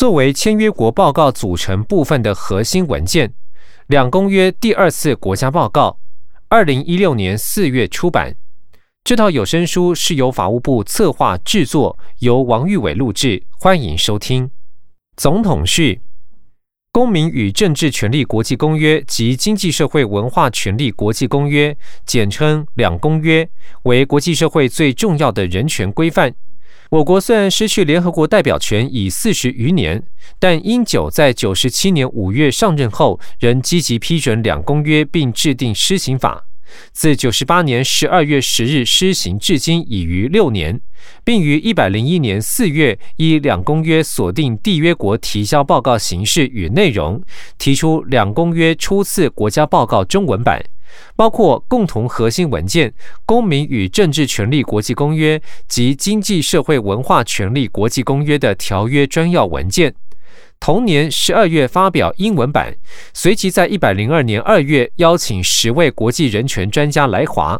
[0.00, 3.34] 作为签约国报告组成部分的核心文件，
[3.88, 5.98] 两公约第二次国家报告，
[6.48, 8.34] 二零一六年四月出版。
[9.04, 13.42] 这套有声书是由法务部策划制作，由王玉伟录制。
[13.58, 14.50] 欢迎收听。
[15.18, 15.96] 总统序：
[16.90, 21.74] 《公民与政治权利国际公约》及《经济社会文化权利国际公约》，
[22.06, 23.46] 简称“两公约”，
[23.84, 26.34] 为国际社会最重要的人权规范。
[26.90, 30.02] 我国虽然失去联合国代表权已四十余年，
[30.40, 36.46] 但英九在九十七年五月上任后，仍积极批准两公约并制定施行法。
[36.92, 40.80] 自九十八年十二月十日施行至今已逾六年，
[41.22, 47.22] 并于一百零一年四月依两公约锁定缔约国提交报告形式与内容，
[47.56, 50.60] 提出两公约初次国家报告中文版。
[51.16, 52.90] 包括共同核心文件
[53.26, 59.94] 《公民与政治权利国际公约》及《经济社会文化权利国际公约》的条约专要文件。
[60.60, 62.76] 同年十二月发表英文版，
[63.14, 67.58] 随即在一百零二年二月邀请十位国际人权专家来华，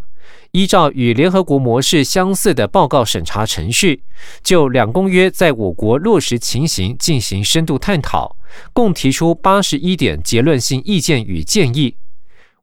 [0.50, 4.02] 依照与联合国模式相似的报告审查程序，
[4.42, 8.36] 就两公约在我国落实情形进行深度探讨，
[8.74, 11.96] 共提出八十一点结论性意见与建议。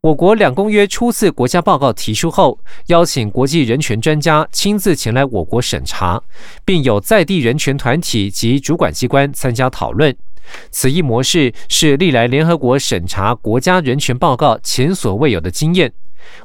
[0.01, 6.21] 我国两公约初次国家报告提出后，邀请国际人权专家亲自前来我国审查，
[6.63, 10.15] 并有在地人权团体及主管机关参加讨论。
[10.69, 15.91] 此一模式是历来联合国审查国家人权报告前所未有的经验，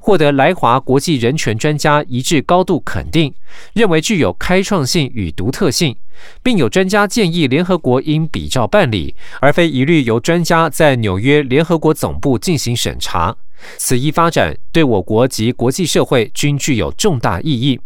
[0.01, 3.33] 获得来华国际人权专家一致高度肯定，
[3.75, 5.97] 认为具有开创性与独特性，
[6.43, 13.37] 并有专家建议联合国应比照办理，而非一律由专家在纽约联合国总部进行审查。
[13.77, 17.77] 此一发展对我国及国际社会均具有重大意义。《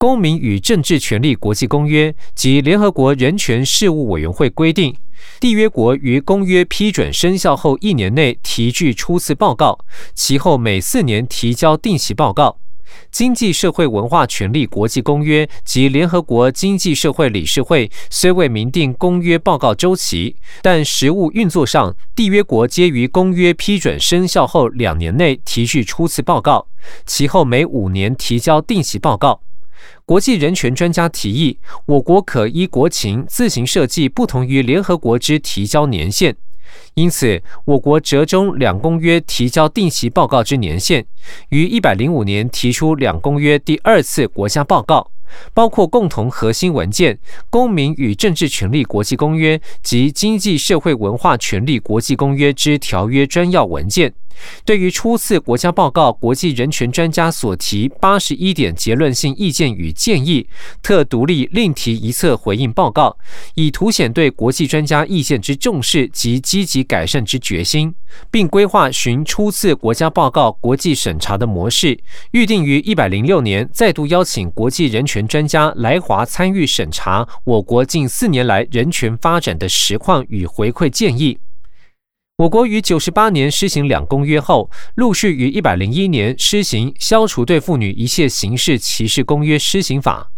[0.00, 4.94] 公民与政治权利国际公约》及联合国人权事务委员会规定，
[5.40, 9.76] 缔约国于公约批准生效后一年内提具初次报告，
[10.14, 12.60] 其后每四年提交定期报告。
[13.10, 26.68] 经济社会文化权利国际公约及联合国经济社会理事会虽未明定公约报告周期，但实务运作上，缔约国皆于公约批准生效后两年内提具初次报告，
[27.04, 29.40] 其后每五年提交定期报告。
[30.04, 36.36] 国际人权专家提议，我国可依国情自行设计不同于联合国之提交年限。
[36.94, 41.06] 因此，我国折中两公约提交定期报告之年限，
[41.48, 45.10] 于一百零五年提出两公约第二次国家报告，
[45.54, 47.14] 包括共同核心文件
[47.48, 54.12] 《公民与政治权利国际公约》及《经济社会文化权利国际公约》之条约专要文件。
[54.64, 60.46] 对于初次国家报告，国际人权专家所提八十一点结论性意见与建议，
[60.82, 63.16] 特独立另提一册回应报告，
[63.54, 67.94] 以凸显对国际专家意见之重视及积极改善之决心，
[68.30, 71.98] 并规划循初次国家报告国际审查的模式，
[72.32, 81.38] 预定于一百零六年再度邀请国际人权专家来华参与审查我国近四年来人权发展的实况与回馈建议。
[82.38, 90.30] 我国于九十八年施行两公约后，陆续于一百零一年施行《消除对妇女一切形式歧视公约施行法》，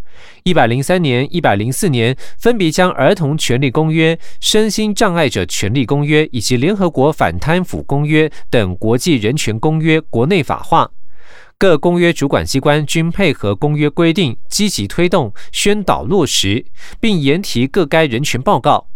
[0.44, 10.91] 一百零三年、一百零四年分别将《儿童权利公约》、《身心障碍者权利公约》以及《联合国反贪腐公约》等国际人权公约国内法化。
[11.59, 16.65] 各公约主管机关均配合公约规定，积极推动宣导落实，
[16.99, 18.87] 并研提各该人权报告。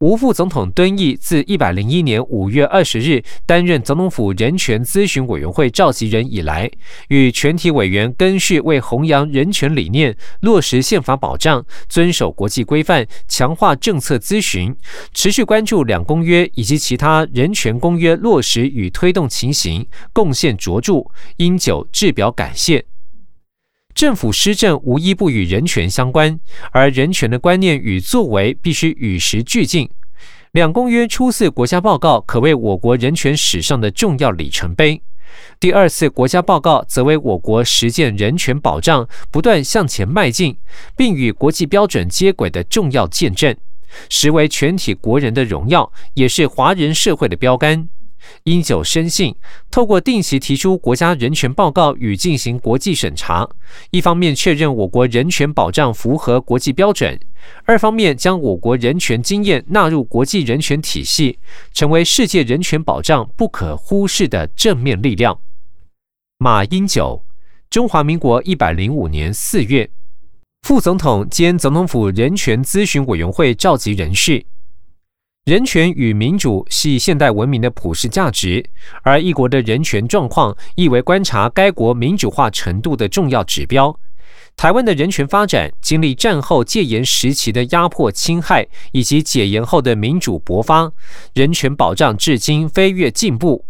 [0.00, 6.70] 吴副总统敦义自一百零一年五月二十日担任总统府人权咨询委员会召集人以来，
[7.08, 14.76] 与全体委员根续为弘扬人权理念、落实宪法保障、遵守国际规范、强化政策咨询，
[15.14, 21.06] 持续关注两公约以及其他人权公约落实与推动情形，贡献卓著，
[21.38, 22.84] 因久致表感谢。
[23.96, 26.38] 政府施政无一不与人权相关，
[26.70, 29.88] 而人权的观念与作为必须与时俱进。
[30.52, 35.00] 两公约初次国家报告可谓我国人权史上的重要里程碑，
[35.58, 40.58] 第二次国家报告则为我国实践人权保障不断向前迈进，
[40.94, 43.56] 并与国际标准接轨的重要见证，
[44.10, 47.88] 实为全体国人的荣耀，也是华人社会的标杆。
[48.44, 49.34] 因久深信，
[49.70, 53.48] 透过定期提出国家人权报告与进行国际审查，
[53.90, 57.18] 一方面确认我国人权保障符合国际标准，
[57.64, 61.38] 二方面将我国人权经验纳入国际人权体系，
[61.72, 65.38] 成为世界人权保障不可忽视的正面力量。
[66.38, 67.24] 马英九，
[67.70, 69.90] 中华民国一百零五年四月。
[70.62, 74.44] 副总统兼总统府人权咨询委员会召集人士。
[75.46, 78.68] 人权与民主系现代文明的普世价值，
[79.02, 83.96] 而一国的人权状况亦为观察该国民主化程度的重要指标。
[84.56, 90.90] 台湾的人权发展经历战后戒严时期的压迫侵害，以及解严后的民主勃发，
[91.32, 93.64] 人权保障至今飞跃进步。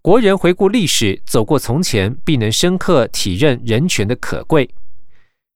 [0.00, 4.70] 国人回顾历史，走过从前，必能深刻体认人权的可贵。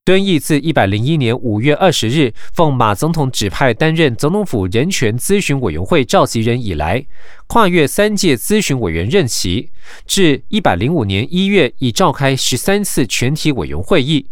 [0.04, 7.06] 敦义自一百零一年五月二十日奉马总统指派担任总统府人权咨询委员会召集人以来，
[7.46, 9.70] 跨越三届咨询委员任期，
[10.04, 14.26] 至一百零五年一月已召开十三次全体委员会议。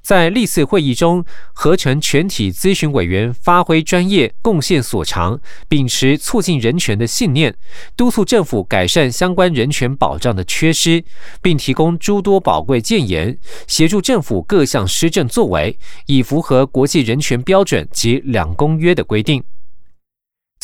[0.00, 7.54] 在历次会议中，合成全体咨询委员发挥专业贡献所长，秉持促进人权的信念，
[7.96, 11.02] 督促政府改善相关人权保障的缺失，
[11.40, 19.42] 并提供诸多宝贵建言，协助政府各项施政作为，以符合国际人权标准及两公约的规定。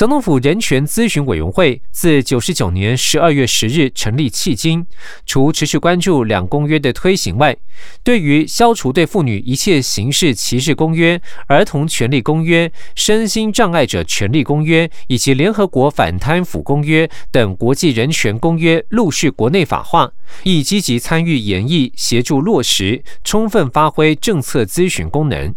[0.01, 4.87] 总统府人权咨询委员会自九十九年十二月十日成立迄今，
[5.27, 7.55] 除持续关注两公约的推行外，
[8.03, 20.11] 对于消除对妇女一切形式歧视公约、儿童权利公约、身心障碍者权利公约以及联合国反贪腐公约等国际人权公约陆续国内法化，
[20.45, 25.55] 亦积极参与研议，协助落实，充分发挥政策咨询功能。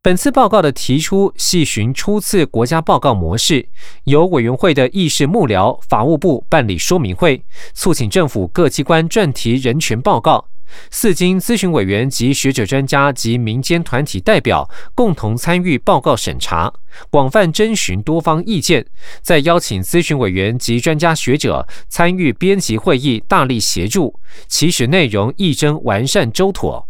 [0.00, 3.68] 本次报告的提出系循初次国家报告模式，
[4.04, 7.42] 由委员会的议事幕僚、法务部办理说明会，
[7.74, 10.46] 促请政府各机关撰题人权报告。
[10.88, 16.72] 四经咨询委员及学者专家及民间团体代表共同参与报告审查，
[17.10, 18.86] 广泛征询多方意见，
[19.20, 26.86] 再邀请咨询委员及专家学者参与编辑会议，大力协助，其使内容一征完善周妥。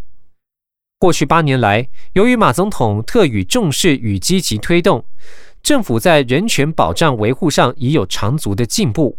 [1.00, 5.04] 过去八年来，由于马总统特予重视与积极推动，
[5.62, 9.16] 政府在人权保障维护上已有长足的进步。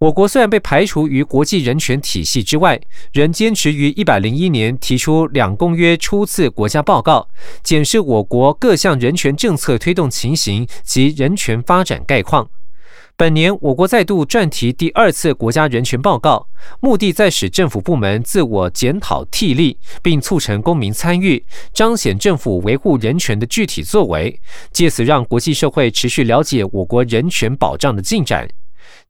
[0.00, 2.78] 我国虽然被排除于国际人权体系之外，
[3.14, 7.26] 仍坚持于一百零一年提出两公约初次国家报告，
[7.62, 12.50] 检视我国各项人权政策推动情形及人权发展概况。
[13.16, 16.48] 本年，我国再度撰提第二次国家人权报告，
[16.80, 24.40] 目的在使政府部门自我检讨替力，并促成公民参与，彰显政府维护人权的具体作为，
[24.72, 28.48] 借此让国际社会持续了解我国人权保障的进展。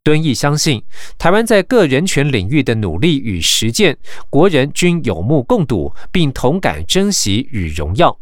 [0.03, 0.83] 敦义相信，
[1.17, 3.97] 台湾在各人权领域的努力与实践，
[4.29, 8.15] 国人均有目共睹，并同感珍惜与荣耀。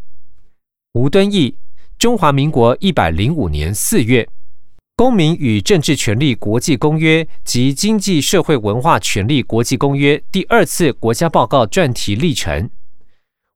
[0.92, 1.56] 吴敦义，
[1.98, 4.22] 中华民国一百零五年四月。
[5.02, 12.70] 《公民与政治权利国际公约》及《经济社会文化权利国际公约》第二次国家报告专题历程。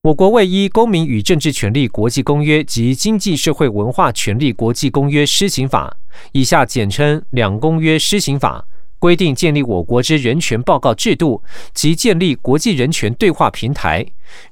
[0.02, 5.96] 我国为依《公民与政治权利国际公约》及《经济社会文化权利国际公约施行法》
[6.32, 8.66] （以下简称“两公约施行法”）
[9.06, 11.40] 规定，建立我国之人权报告制度
[11.72, 14.04] 及建立国际人权对话平台。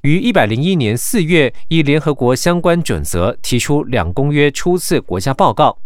[0.03, 5.77] 于一百零一年四月，依联合国相关准则提出两公约初次国家报告。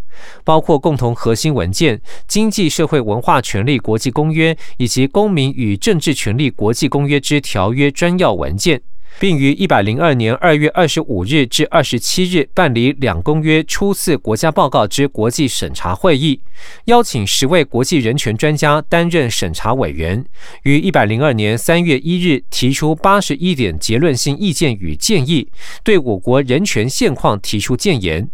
[0.44, 8.78] 包括共同核心文件《经济社会文化权利国际公约》以及《公民与政治权利国际公约之条约专要文件》，
[9.18, 16.40] 并于一百零二年二月二十五日至二十七日办理两公约初次国家报告之国际审查会议，
[16.84, 20.24] 邀请十位国际人权专家担任审查委员，
[20.62, 25.48] 于一百零二年三月一日提出八十一点结论性意见与建议，
[25.82, 28.28] 对我国人权现况提出建言。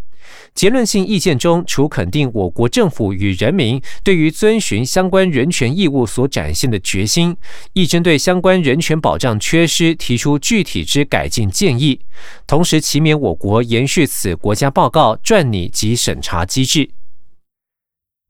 [0.54, 7.36] 结论性意见中，除肯定我国政府与人民对于遵循相关人权义务所展现的决心，
[7.72, 12.00] 亦针对相关人权保障缺失提出具体之改进建议，
[12.46, 16.90] 同时期勉我国延续此国家报告撰拟及审查机制。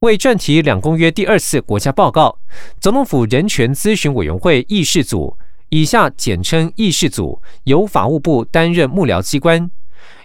[0.00, 2.38] 为撰题两公约第二次国家报告，
[2.78, 5.34] 总统府人权咨询委员会议事组
[5.70, 9.70] （以下简称议事组）由法务部担任幕僚机关。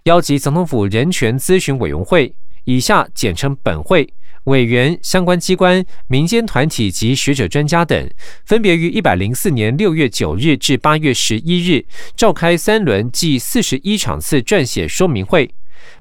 [0.04, 4.08] 邀集总统府人权咨询委员会（以下简称本会）
[4.46, 8.10] 委员、相关机关、民间团体及学者专家等，
[8.46, 15.54] 分别于一百零四年六月九日至八月十一日召开三轮计四十一场次撰写说明会。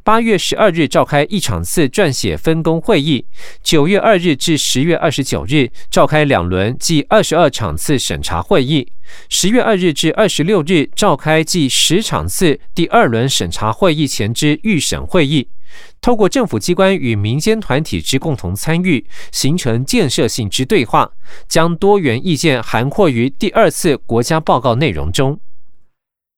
[0.03, 3.25] 八月十二日召开一场次撰写分工会议，
[3.63, 8.91] 九月二日至十月二十九日召开两轮计二十二场次审查会议，
[9.29, 15.49] 十月二日至二十六日召开计十场次第二轮审查会议前之预审会议，
[16.01, 21.11] 透过政府机关与民间团体之共同参与，形成建设性之对话，
[21.49, 25.39] 将多元意见涵括于第二次国家报告内容中。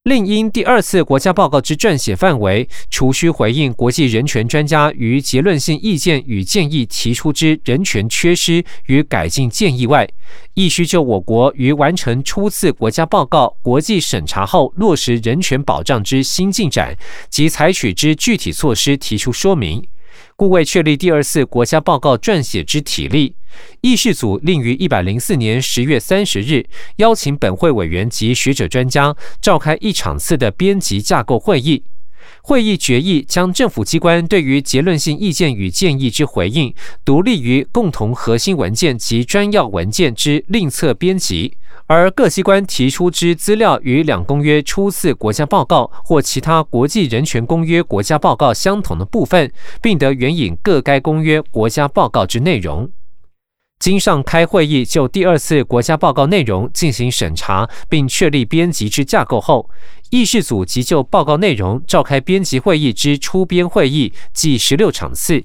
[0.05, 10.09] 另因第二次国家报告之撰写范围，除需回应国际人权专家于结论性意见与建议提出之人权缺失与改进建议外，
[10.55, 16.97] 亦需就我国于完成初次国家报告国际审查后落实人权保障之新进展
[17.29, 19.87] 及采取之具体措施提出说明。
[20.41, 23.35] 故为确立第二次国家报告撰写之体例，
[23.83, 26.65] 议事组另于一百零四年十月三十日
[26.97, 31.85] 邀请本会委员及学者专家召开一场次的编辑架构会议。
[32.43, 41.57] 会议决议将政府机关对于结论性意见与建议之回应，独立于共同核心文件及专要文件之另册编辑。
[41.87, 49.51] 而各机关提出之资料与两公约初次国家报告或其他国际人权公约国家报告相同的部分，
[49.83, 52.91] 并得援引各该公约国家报告之内容。
[53.81, 59.71] 经上开会议就第二次国家报告内容进行审查，并确立编辑之架构后，
[60.11, 65.43] 议事组即就报告内容召开编辑会议之初编会议，计十六场次。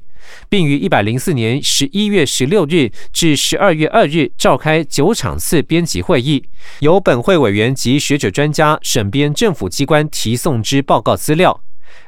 [0.49, 6.43] 并于一百零四年十一月十六日至十二月二日召开九场次编辑会议，
[6.79, 11.61] 由本会委员及学者专家审编政府机关提送之报告资料。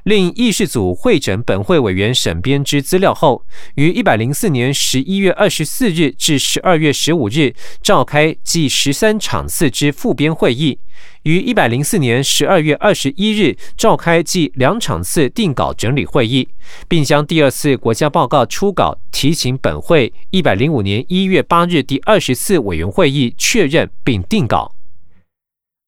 [0.03, 10.79] 另议事组会诊本会委员审编之资料后，于一百零四年十一月二十四日至十二月十五日召开计十三场次之复编会议。
[11.24, 16.48] 于一百零四年十二月二十一日召开计两场次定稿整理会议，
[16.88, 24.76] 并将第二次国家报告初稿提请本会一百零五年一月八日第二十次委员会议确认并定稿。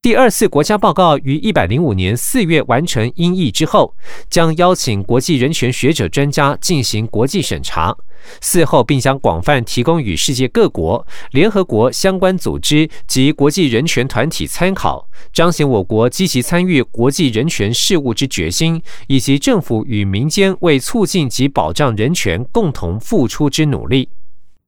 [0.01, 3.93] 第二次国家报告于一百零五年四月完成音译之后，
[4.29, 7.93] 将邀请国际人权学者专家进行国际审查。
[8.39, 24.07] 事后，并将广泛提供与世界各国、联合国相关组织及国际人权团体参考，彰显我国积极参与国际人权事务之决心，以及政府与民间为促进及保障人权共同付出之努力。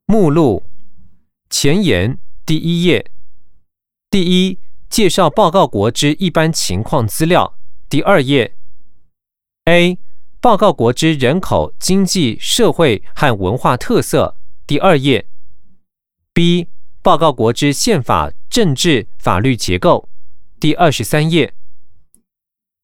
[0.08, 0.62] 目录
[1.50, 3.06] 前言第一页
[4.10, 4.58] 第一。
[4.92, 7.58] 介绍报告国之一般情况资料。
[7.88, 8.58] 第二页
[9.64, 9.98] ，A
[10.42, 14.36] 报告国之人口、经济、社会和文化特色。
[14.68, 15.26] 第二页
[16.34, 16.68] ，B
[17.02, 20.10] 报告国之宪法、政治、法律结构。
[20.60, 21.54] 第二十三页。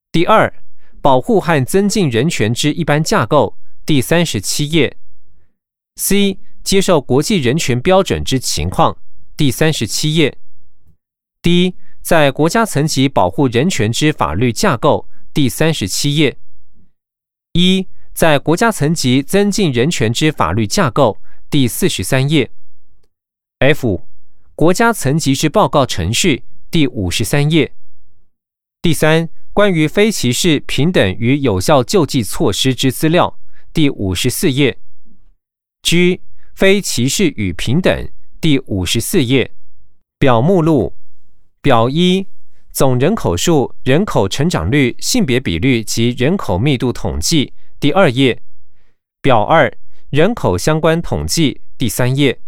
[0.09, 0.53] 第二，
[1.01, 3.57] 保护和增进人权之一般架构。
[3.85, 4.95] 第三十七页。
[5.97, 8.97] C 接受国际人权标准之情况。
[9.35, 10.37] 第三十七页。
[11.41, 11.75] D
[12.07, 16.37] 在国家层级保护人权之法律架构，第三十七页。
[17.51, 21.17] 一，在国家层级增进人权之法律架构，
[21.49, 22.49] 第四十三页。
[23.59, 24.07] F，
[24.55, 27.73] 国家层级之报告程序，第五十三页。
[28.81, 33.37] 第三，关于非歧视、平等与有效救济措施之资料，
[33.73, 34.77] 第五十四页。
[35.81, 36.21] G，
[36.55, 38.09] 非歧视与平等，
[38.39, 39.51] 第五十四页。
[40.17, 40.93] 表目录。
[41.67, 42.25] 表一：
[42.71, 48.41] 总人口数、人口成长率、性别比率及人口密度统计，第二页。
[49.21, 49.77] 表二：
[50.09, 52.39] 人口相关统计，第三页。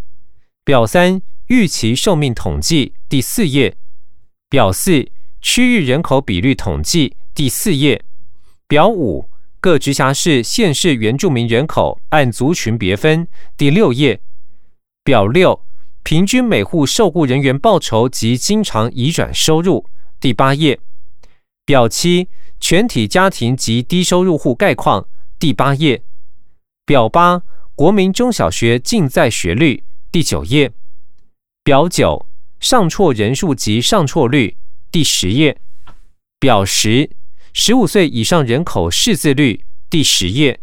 [0.64, 3.76] 表三：预期寿命统计，第四页。
[4.50, 5.12] 表四：
[5.42, 8.02] 区域人口比率统计，第四页。
[8.70, 14.22] 表五：各直辖市、县市原住民人口按族群别分，第六页。
[15.04, 15.62] 表六。
[16.04, 19.86] 平均每户受雇人员报酬及经常移转收入，
[20.20, 20.80] 第八页。
[21.66, 22.28] 表七
[22.60, 26.02] 全体家庭及低收入户概况，第八页。
[26.86, 27.44] 表八
[27.76, 30.72] 国民中小学竞在学率，第九页。
[31.64, 32.26] 表九
[32.60, 34.58] 上辍人数及上辍率，
[34.92, 35.58] 第十页。
[36.40, 37.12] 表十
[37.54, 40.60] 十五岁以上人口识字率，第十页。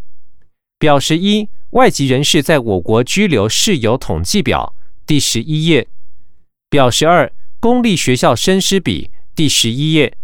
[0.78, 4.74] 表十一外籍人士在我国居留事由统计表。
[5.06, 5.86] 第十一页，
[6.68, 10.16] 表十二公立学校生师比，第十一页，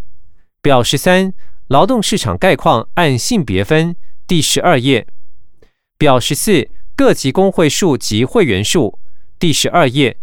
[0.61, 1.33] 表十三
[1.69, 3.95] 劳动市场概况按性别分，
[4.27, 5.07] 第十二页，
[5.97, 8.99] 表十四各级工会数及会员数，
[9.39, 10.17] 第十二页，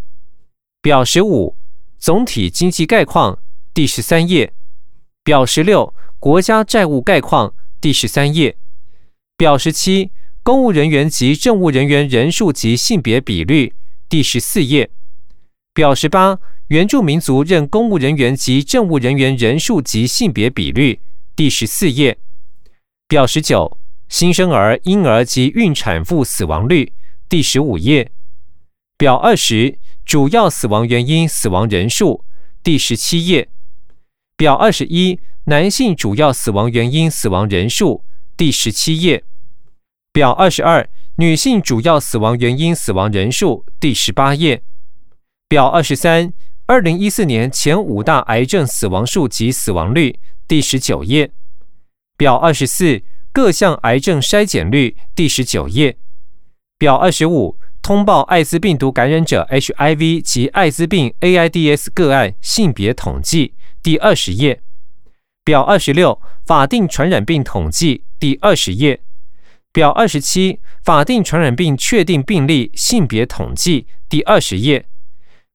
[0.81, 1.55] 表十五
[1.97, 3.39] 总体经济概况，
[3.73, 4.51] 第十三页，
[5.23, 8.57] 表十六国家债务概况，第十三页，
[9.37, 10.11] 表十七
[10.43, 13.73] 公务人员及政务人员人数及性别比率。
[14.09, 14.89] 第十四页，
[15.71, 16.39] 表十八
[16.69, 20.99] 原住民族任公务人员及政务人员人数及性别比率。
[21.35, 22.17] 第十四页，
[23.07, 26.91] 表十九新生儿、婴儿及孕产妇死亡率。
[27.29, 28.11] 第十五页，
[28.97, 32.25] 表二十主要死亡原因、死亡人数。
[32.63, 33.47] 第十七页，
[34.35, 38.03] 表二十一男性主要死亡原因死亡人数
[38.35, 39.23] 第十七页。
[40.11, 44.63] 表二十二，女性主要死亡原因死亡人数第十八页。
[45.49, 46.31] 表二十三，
[46.65, 51.29] 二零一四年前五大癌症死亡数及死亡率第十九页。
[52.15, 53.01] 表二十四，
[53.33, 55.97] 各项癌症筛检率第十九页。
[56.77, 64.61] 表二十五，通报艾滋病毒感染者 HIV 及艾滋病 AIDS 个案性别统计第二十页。
[65.43, 69.01] 表二十六，法定传染病统计第二十页。
[69.79, 74.85] 表二十七，法定传染病确定病例性别统计第二十页。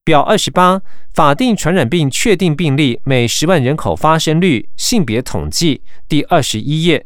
[0.03, 0.81] 表二十八，
[1.13, 7.05] 法定传染病确定病例每十万人口发生率性别统计第二十一页。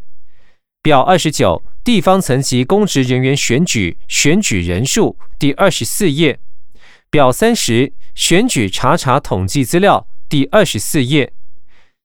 [0.80, 6.38] 表二十九，地方层级公职人员选举选举人数第二十四页。
[7.10, 11.32] 表三十，选举查查统计资料第二十四页。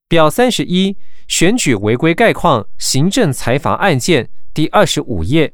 [0.08, 5.54] 表三十一，选举违规概况行政裁罚案件第二十五页。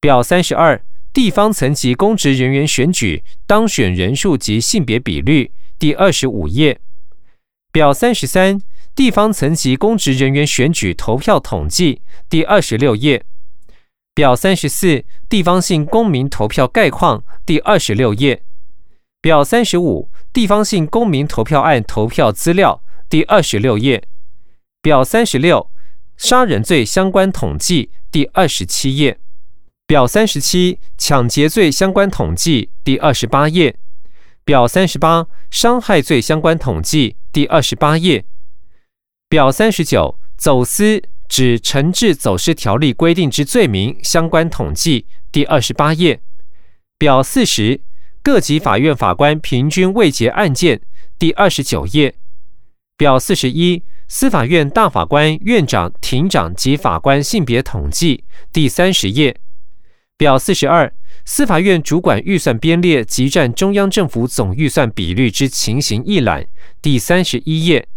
[0.00, 0.82] 表三十二。
[1.12, 6.80] 地方层级公职人员选举当选人数及性别比率，第二十五页。
[7.70, 8.58] 表三十三；
[8.94, 12.00] 地方层级公职人员选举投票统计，
[12.30, 13.22] 第二十六页。
[14.14, 18.42] 表三十四；地方性公民投票概况，第二十六页。
[19.20, 24.02] 表三十五；地方性公民投票案投票资料，第二十六页。
[24.80, 25.68] 表三十六；
[26.16, 29.18] 杀人罪相关统计，第二十七页。
[29.84, 33.74] 表三十七，抢劫罪相关统计第二十八页；
[34.44, 38.22] 表三十八，伤害罪相关统计第二十八页；
[39.28, 46.20] 表三十九，走私指惩治走私条例规定之罪名相关统计第二十八页；
[46.96, 47.82] 表四十，
[48.22, 50.80] 各级法院法官平均未结案件
[51.18, 52.12] 第二十九页；
[52.96, 53.82] 表四十一，
[54.14, 59.34] 司法院大法官、院长、庭长及法官性别统计第三十页。
[60.18, 60.92] 表四十二，
[61.24, 66.44] 司法院主管预算编列及占中央政府总预算比率之情形一览，
[66.82, 67.88] 第三十一页。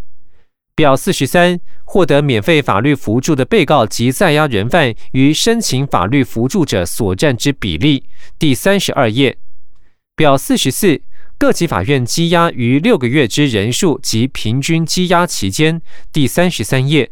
[0.73, 8.06] 表四十三，获得免费法律扶助的被告及在押人犯与申请法律扶助者所占之比例，
[8.39, 9.38] 第三十二页。
[10.15, 11.01] 表四十四，
[11.38, 17.12] 各级法院羁押于六个月之人数及平均羁押期间，第三十三页。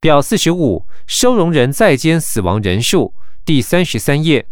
[0.00, 3.14] 表四十五，收容人在监死亡人数。
[3.44, 4.48] 第三十三页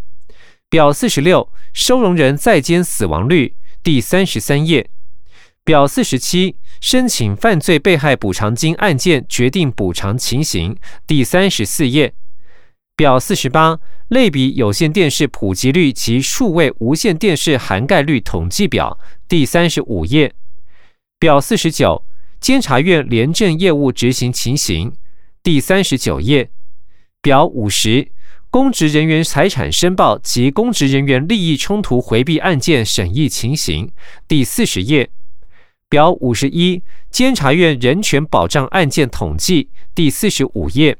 [0.68, 4.88] 表四十六收容人在监死亡率第三十三页
[5.64, 10.76] 表四十七申请犯罪被害补偿金案件决定补偿情形
[11.08, 12.14] 第三十四页
[12.96, 13.78] 表四十八
[14.08, 20.32] 类比有线电视普及率及数位无线电视涵盖率统计表第三十五页。
[21.18, 22.04] 表四十九
[22.38, 24.94] 监察院廉政业务执行情形
[25.42, 26.50] 第三十九页。
[27.20, 28.12] 表五十。
[28.50, 33.90] 公职人员财产申报及公职人员利益冲突回避案件审议情形，
[34.28, 35.10] 第四十页。
[35.88, 36.80] 表五十一，
[37.10, 40.96] 监察院人权保障案件统计，第四十五页。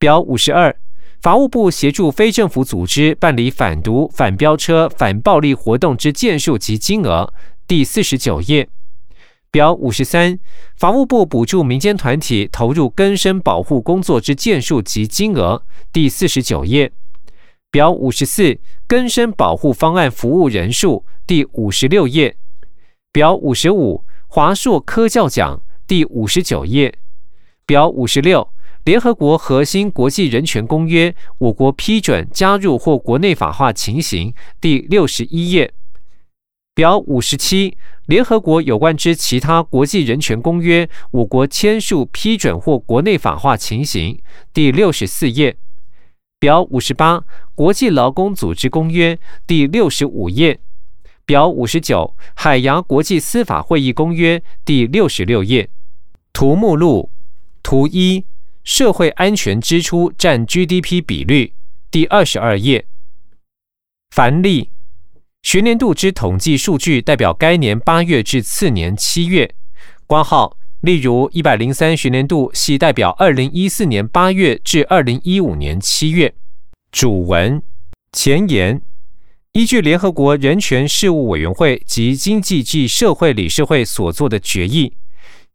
[0.00, 0.74] 表五十二，
[1.24, 7.32] 法务部协助非政府组织办理反毒、反飙车、反暴力活动之件数及金额，
[7.66, 8.68] 第四十九页。
[9.50, 10.38] 表五十三，
[10.76, 15.62] 法务部补助民间团体投入根生保护工作之件数及金额。
[15.90, 16.92] 第四十九页。
[17.70, 18.58] 表五十四。
[18.86, 21.06] 根生保护方案服务人数。
[21.26, 22.36] 第五十六页。
[23.10, 24.04] 表五十五。
[24.26, 25.58] 华硕科教奖。
[25.86, 26.94] 第五十九页。
[27.64, 28.46] 表五十六。
[28.84, 35.72] 联合国核心国际人权公约我国批准加入或国内法化情形第六十一页
[36.74, 44.20] 表五十七联合国有关之其他国际人权公约我国签署批准或国内法化情形
[44.52, 45.56] 第六十四页。
[46.38, 50.58] 表五十八，国际劳工组织公约第六十五页；
[51.24, 55.70] 表五十九，海洋国际司法会议公约第六十六页。
[56.34, 57.10] 图目录
[57.62, 58.26] 图一，
[58.64, 61.52] 社会安全支出占 GDP 比率
[61.90, 62.86] 第二十二页。
[64.10, 64.70] 凡例，
[65.42, 69.54] 学年度之统计数据代表该年八月至次年七月。
[70.06, 70.56] 挂号。
[70.80, 76.34] 例如，一百零三学年度系代表二零一四年八月至二零一五年七月。
[76.92, 77.62] 主文
[78.12, 78.82] 前言：
[79.52, 84.88] 依据联合国人权事务委员会及经济暨社会理事会所做的决议，《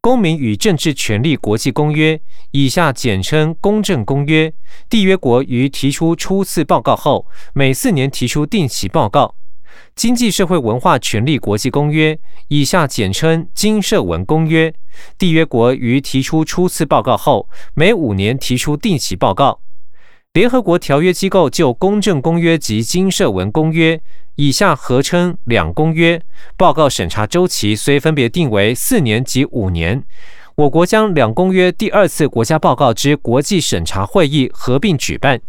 [0.01, 2.15] 公民与政治权利国际公约》
[2.51, 4.49] （以下简称《公正公约》），
[4.89, 9.35] 缔约国于提出初次报告后，每四年提出定期报告。
[9.95, 14.73] 经济社会文化权利国际公约（以下简称经社文公约），
[15.19, 19.59] 缔约国于提出初次报告后，每五年提出定期报告。
[20.31, 23.99] 联合国条约机构就公正公约及经社文公约
[24.41, 26.21] （以下合称两公约）
[26.55, 30.01] 报告审查周期虽分别定为四年及五年。
[30.59, 35.39] 我国将两公约第二次国家报告之国际审查会议合并举办，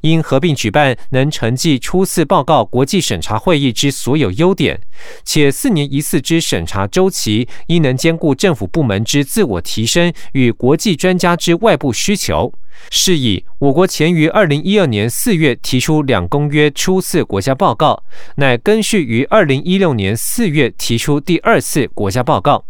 [0.00, 4.80] 因合并举办能承继初次报告国际审查会议之所有优点，
[5.24, 12.52] 且四年一次之审查周期应能兼顾政府部门之自我提升与国际专家之外部需求，
[12.90, 18.02] 是以我国前于二零一二年四月提出两公约初次国家报告，
[18.34, 22.64] 乃根续于二零一六年四月提出第二次国家报告。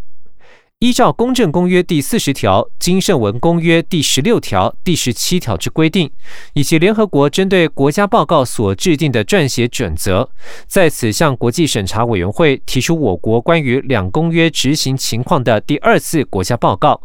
[0.80, 6.10] 依照《公正公约》第四十条、《金圣文公约》第十六条、第十七条之规定，
[6.52, 10.28] 以及联合国针对国家报告所制定的撰写准则，
[10.66, 17.00] 在此向国际审查委员会提出我国关于两公约执行情况的第二次国家报告。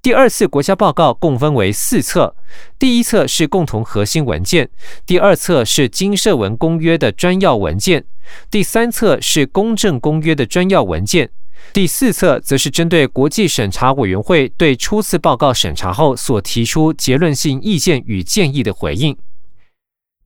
[0.00, 2.34] 第二次国家报告共分为四册，
[2.78, 4.70] 第一册是共同核心文件，
[5.04, 8.06] 第二册是金圣文公约的专要文件，
[8.50, 11.28] 第三册是公正公约的专要文件。
[11.72, 19.16] 第四册则是针对国际审查委员会对初次报告审查后所提出结论性意见与建议的回应。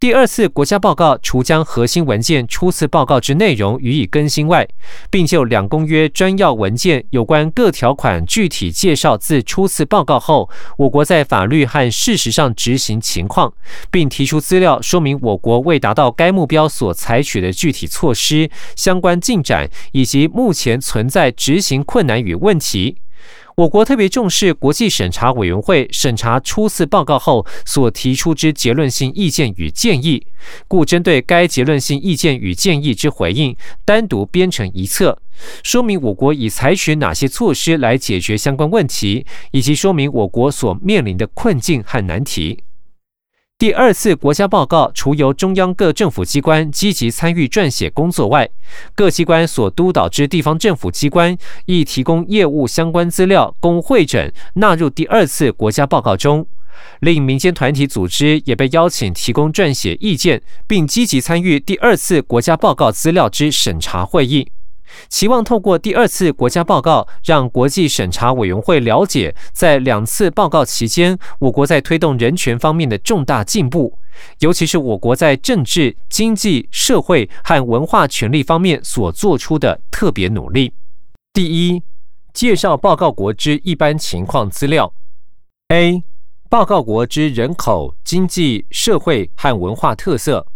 [0.06, 4.68] 第二次国家报告除将核心文件初次报告之内容予以更新外，
[5.10, 13.52] 并就两公约专要文件有关各条款具体介绍自初次报告后我国在法律和事实上执行情况，
[13.90, 22.98] 并提出资料说明我国未达到该目标所采取的具体措施、相关进展以及目前存在执行困难与问题。
[23.56, 30.26] 我国特别重视国际审查委员会审查初次报告后所提出之结论性意见与建议，
[30.68, 35.18] 故针对该结论性意见与建议之回应，单独编成一册，
[35.62, 42.65] 说明我国已采取哪些措施来解决相关问题，以及说明我国所面临的困境和难题。
[43.58, 48.46] 第二次国家报告除由中央各政府机关积极参与撰写工作外，
[48.94, 56.46] 各机关所督导之地方政府机关亦提供业务相关资料供会诊纳入第二次国家报告中。
[57.00, 64.52] 另民间团体组织也被邀请提供撰写意见，并积极参与第二次国家报告资料之审查会议。
[65.08, 73.98] 期望透过第二次国家报告，让国际审查委员会了解，在两次报告期间，我国在推动人权方面的重大进步，
[74.40, 80.72] 尤其是我国在政治、经济、社会和文化权利方面所做出的特别努力。
[81.32, 81.82] 第一，
[82.32, 84.92] 介绍报告国之一般情况资料。
[85.68, 86.02] A.
[86.48, 90.46] 报告国之人口、经济、社会和文化特色。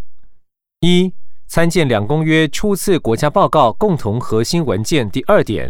[0.80, 1.12] 一。
[1.50, 5.68] 参见两公约初次国家报告共同核心文件第二点。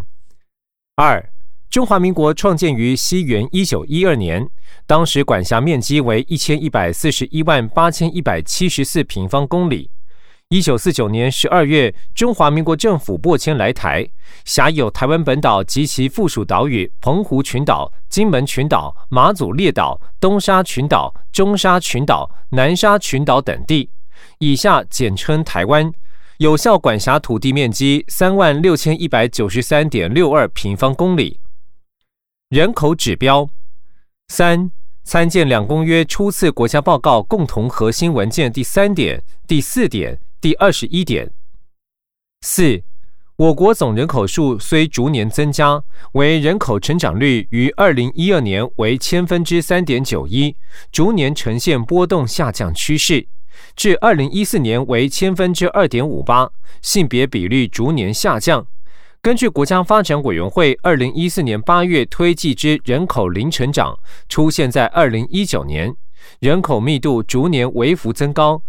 [0.96, 1.32] 二，
[1.70, 4.46] 中华民国创建于西元一九一二年，
[4.86, 9.90] 当时管辖面积为一千一百四十一万八千一百七十四平方公里。
[10.50, 14.06] 一九四九年十二月，中华民国政府拨迁来台，
[14.44, 23.88] 辖有台湾本岛及其附属岛屿澎湖群岛、金门群岛、马祖列岛、东沙群岛、中沙群岛、南沙群岛等地。
[24.42, 25.92] 以下简称台湾，
[26.38, 31.38] 有效管辖土地面积三万六千一百九十三点六二平方公里。
[32.48, 33.50] 人口指标
[34.28, 34.70] 三，
[35.04, 41.30] 参见两公约初次国家报告共同核心文件第三点、第四点、第二十一点。
[42.40, 42.82] 四，
[43.36, 50.56] 我国总人口数虽逐年增加，为人口成长率于二零一二年为千分之三点九一，
[50.90, 53.28] 逐年呈现波动下降趋势。
[53.74, 56.50] 至二零一四年为千分之二点五八，
[56.82, 58.66] 性别比率逐年下降。
[59.22, 65.94] 根据国家发展委员会二零一四年八月推计之人口零成长，出现在二零一九年，
[66.38, 68.62] 人口密度逐年微幅增高。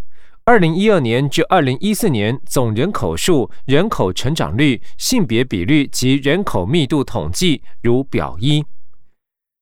[0.44, 8.66] 二零一二年至二零一四年总人口数、人口成长率、性别比率及人口密度统计如表一。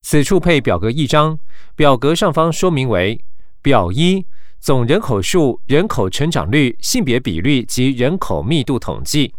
[0.01, 1.37] 此处配表格一张，
[1.75, 3.21] 表格上方说明为
[3.61, 4.25] 表一。
[4.59, 9.33] 总人口数、人口成长率、性别比率及人口密度统计，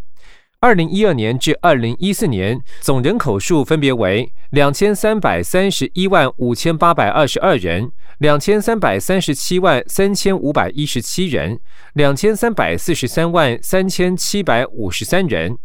[0.61, 11.61] 二零一二年至二零一四年总人口数分别为两千三百三十一万五千八百二十二人、两千三百三十七万三千五百一十七人、
[11.93, 15.59] 两千三百四十三万三千七百五十三人，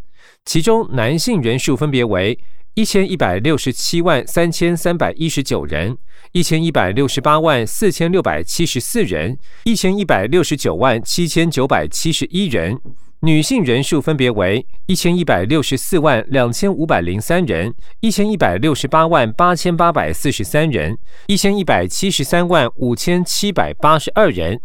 [0.43, 2.37] 其中男性人数分别为。
[2.75, 5.97] 一千一百六十七万三千三百一十九人，
[6.33, 12.75] 一千一百六十八万四千六百七十四人，一千一百六十九万七千九百七十一人；
[13.21, 24.59] 女性人数分别为一千一百六十四万两千五百零三人、一千一百六十八万八千八百四十三人、一千一百七十三万五千七百八十二人。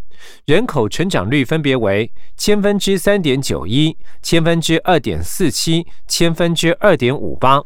[0.47, 7.63] 人口成长率分别为千分之三点九一、千分之二点四七、千分之二点五八。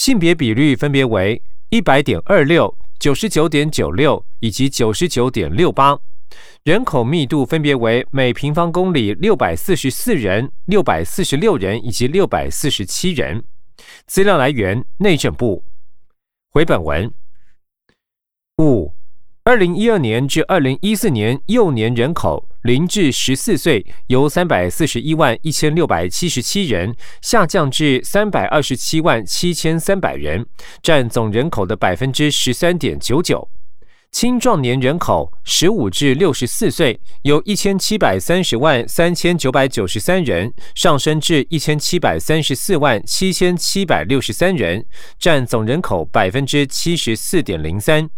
[0.00, 6.00] 性别比率分别为一百点二六、九十九点九六以及九十九点六八。
[6.64, 13.44] 人口密度分别为每平方公里六百四十四人、六百四十六人以及六百四十七人。
[14.06, 15.62] 资料来源：内政部。
[16.48, 17.12] 回本文
[18.56, 18.94] 五，
[19.50, 30.46] 二零一二年至二零一四年幼年人口零至十四岁由三百四十一万一千六百七十七人下降至三百二十七万七千三百人，
[30.80, 33.50] 占总人口的百分之十三点九九。
[34.12, 44.86] 青壮年人口十五至六十四岁由一千七百三十万三千九百九十三人上升至一千七百三十四万七千七百六十三人，
[45.18, 48.08] 占总人口百分之七十四点零三。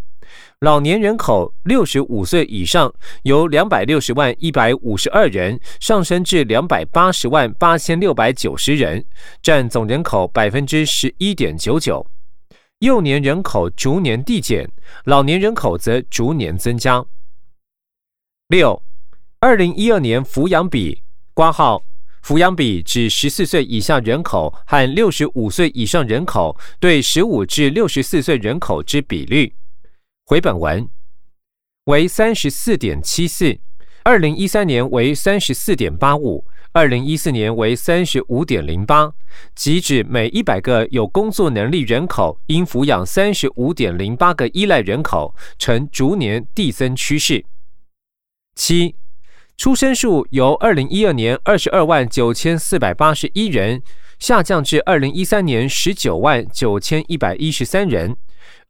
[0.63, 9.03] 老年人口六十五岁以上由两百六十万一百五十二人上升至两百八十万八千六百九十人，
[9.41, 12.07] 占总人口百分之十一点九九。
[12.79, 14.71] 幼年人口逐年递减，
[15.03, 17.03] 老年人口则逐年增加。
[18.47, 18.81] 六，
[19.41, 21.01] 二零一二年抚养比
[21.33, 21.83] 挂号，
[22.25, 29.53] 抚养比指十四岁以下人口和六十五岁以上人口对十五至六十四岁人口之比率。
[30.33, 30.89] 回本文
[31.83, 33.59] 为三十四点七四，
[34.01, 36.43] 二零一三年为三十四点八五。
[36.71, 39.13] 二零一四年为三十五点零八，
[39.53, 47.45] 即指每一百个有工作能力人口应抚养三十五点零八个依赖人口，呈逐年递增趋势。
[48.55, 48.95] 七，
[49.55, 53.83] 出生数由二零一二年二十二万九千四百八十一人
[54.17, 58.17] 下降至二零一三年十九万九千一百一十三人，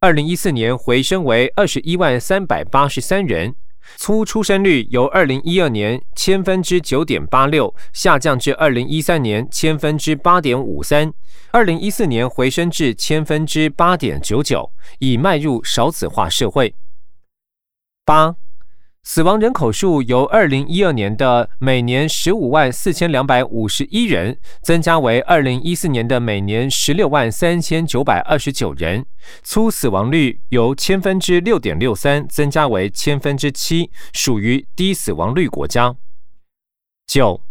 [0.04, 3.56] 二零一四年回升为二十一万三百八十三人。
[3.96, 11.14] 粗出生率由二零一二年千分之九点八六下降至二零一三年千分之八点五三，
[11.52, 16.76] 二零一四年回升至千分之八点九九，已迈入少子化社会。
[18.04, 18.36] 八。
[19.06, 29.06] 死亡人口数由二零一二年的每年十五万四千两百五十一人，增加为二零一四年的每年十六万三千九百二十九人。
[29.44, 35.96] 粗死亡率由千分之六点六三增加为千分之七，属于低死亡率国家。
[37.06, 37.42] 九。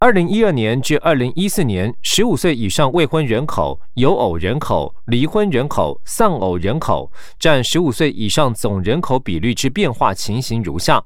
[0.00, 11.04] 二零一二年至二零一四年，十五岁以上未婚人口、有偶人口、离婚人口、丧偶人口占十五岁以上总人口比率之变化情形如下：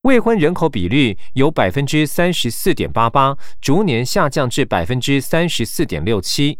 [0.00, 6.58] 未婚人口比率由百分之三十四点八八逐年下降至百分之三十四点六七；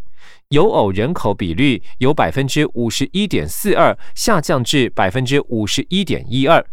[0.50, 6.64] 有偶人口比率由百分之五十一点四二下降至百分之五十一点一二。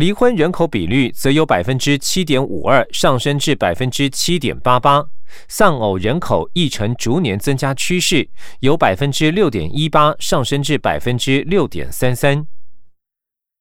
[0.00, 5.04] 离婚人口比率则由百分之七点五二上升至百分之七点八八，
[5.46, 12.46] 丧偶人口亦呈逐年增加趋势，由百分之六点一八上升至百分之六点三三。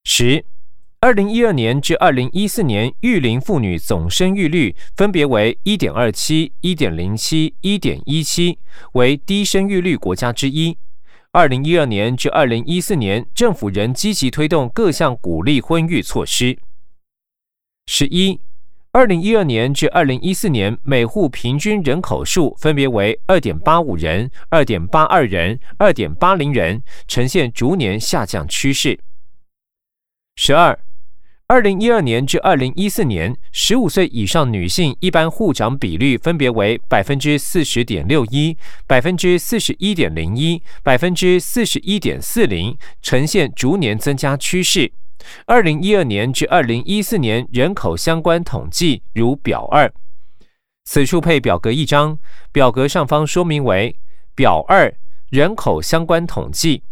[0.05, 0.45] 十，
[1.01, 8.57] 二零一二年至二零一四年育龄妇女总生育率分别为一点二七、一点零七、一点一七，
[8.93, 10.77] 为低生育率国家之一。
[11.31, 16.57] 二零一二年至二零一四年，政府仍积极推动各项鼓励婚育措施。
[17.85, 18.41] 十一，
[18.93, 28.99] 二零一二年至二零一四年，每户平均人口数分别为二点八五人、二点八二人、二点八零人，呈现逐年下降趋势。
[30.35, 30.79] 十二。
[31.51, 44.91] 二零一二年至二零一四年，十五岁以上女性一般户长比率分别为百分之四十点六一、百分之四十一点零一、百分之四十一点四零，呈现逐年增加趋势。
[45.47, 49.91] 二零一二年至二零一四年人口相关统计如表二，
[50.85, 52.19] 此处配表格一张，
[52.51, 53.97] 表格上方说明为
[54.35, 54.93] 表二
[55.31, 56.83] 人口相关统计。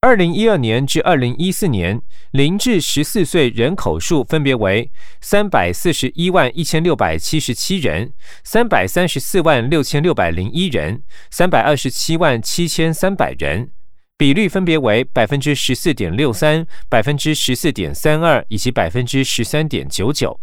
[0.00, 8.12] 二零一二年至二零一四年，零至十四岁人口数分别为三百四十一万一千六百七十七人、
[8.44, 13.72] 三百三十四万六千六百零一人、三百二十七万七千三百人，
[14.16, 20.40] 比率分别为百分之十四点六三、百分之十四点三二以及百分之十三点九九。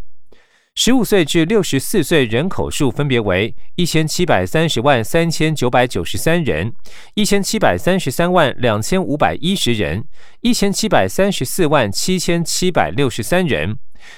[0.78, 6.74] 十五岁至六十四岁人口数分别为一千七百三十万三千九百九十三人、
[7.14, 10.04] 一千七百三十三万两千五百一十人、
[10.42, 13.78] 一千七百三十四万七千七百六十三人，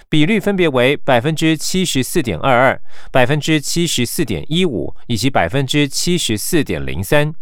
[0.09, 7.35] 比率分别为百分之七十四点二二、百分之七十四点一五以及百分之七十四点零三。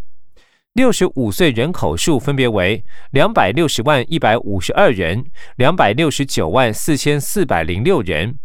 [0.75, 5.23] 六十五岁人口数分别为两百六十万一百五十二人、
[5.55, 8.37] 两百六十九万四千四百零六人、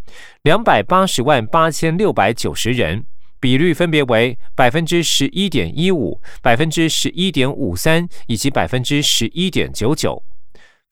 [0.45, 3.05] 两百八十万八千六百九十人，
[3.41, 10.23] 比率分别为百分之十一点一五、百分之十一点五三以及百分之十一点九九。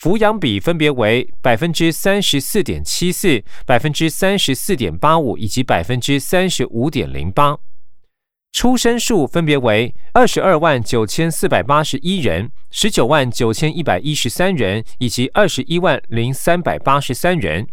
[0.00, 7.56] 抚养比分别为百分之三十四点七四、百分之三十四点八五以及百分之三十五点零八。
[8.52, 17.66] 出生数分别为二十二万九千四百八十一人、十九万九千一百一十三人以及二十一万零三百八十三人。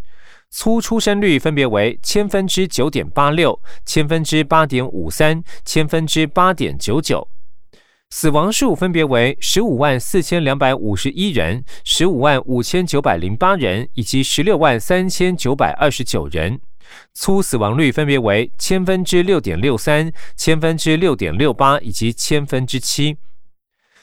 [0.52, 7.28] 粗出生率分别为千分之九点八六、千分之八点五三、千分之八点九九。
[8.12, 16.60] 死亡数分别为十五万四千两百五十一人、十五万五千九百零八人以及十六万三千九百二十九人。
[17.13, 23.17] 粗死亡率分别为千分之六点六三、千分之六点六八以及千分之七。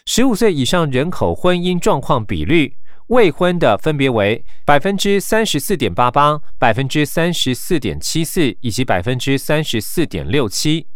[0.04, 2.74] 十五岁以上人口婚姻状况比率，
[3.08, 10.86] 未婚的分别为百分之三十四点八八、百分之三十四点七四以及百分之三十四点六七。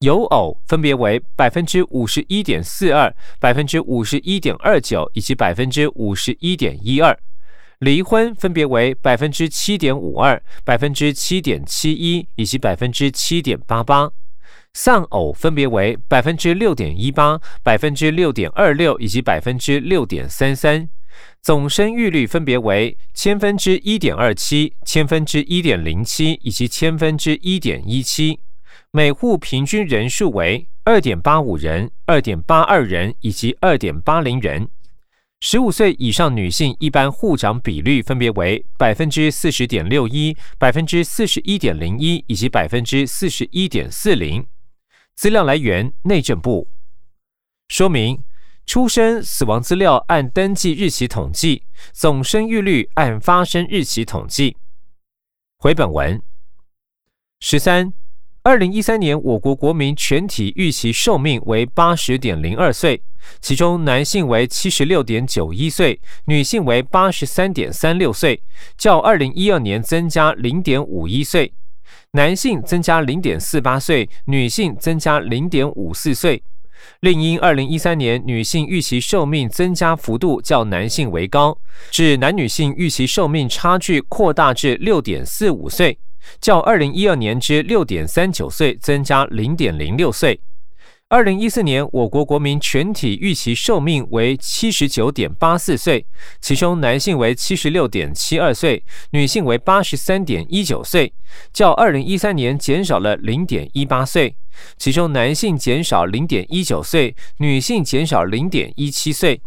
[0.00, 7.16] 有偶分别为百分之五十一点四二、百分之五十一点二九以及百分之五十一点一二。
[7.82, 14.08] 离婚分别为百分之七点五二、百分之七点七一以及百分之七点八八，
[14.72, 20.88] 丧偶分别为百分之六点一八、百分之六点二六以及百分之六点三三，
[21.40, 28.38] 总生育率分别为千分之一点二七、千分之一点零七以及千分之一点一七，
[28.92, 34.68] 每户平均人数为二点八五人、二点八二人以及二点八零人。
[35.44, 44.46] 十五岁以上女性一般护长比率分别为百分之四十点六一、百分之四十一点零一以及百分之四十一点四零。
[45.16, 46.68] 资料来源：内政部。
[47.66, 48.22] 说明：
[48.66, 54.56] 出生死亡资料按登记日期统计，总生育率按发生日期统计。
[55.58, 56.22] 回本文
[57.40, 57.92] 十三。
[58.44, 63.00] 二零一三年，我国国民全体预期寿命为八十点零二岁，
[63.40, 68.42] 其中男性为七十六点九一岁，女性为八十三点三六岁，
[68.76, 71.54] 较二零一二年增加零点五一岁。
[72.14, 76.42] 男性增加零点四八岁，女性增加零点五四岁。
[76.98, 81.56] 另因二零一三年女性预期寿命增加幅度较男性为高，
[81.92, 85.96] 致男女性预期寿命差距扩大至六点四五岁。
[86.40, 90.40] 较二零一二年之六点三九岁增加零点零六岁。
[91.08, 96.06] 二零一四年，我国国民全体预期寿命为七十九点八四岁，
[96.40, 101.12] 其中男性为七十六点七二岁，女性为八十三点一九岁，
[101.52, 104.34] 较二零一三年减少了零点一八岁。
[104.78, 109.42] 其中男性减少零点一九岁，女性减少零点一七岁，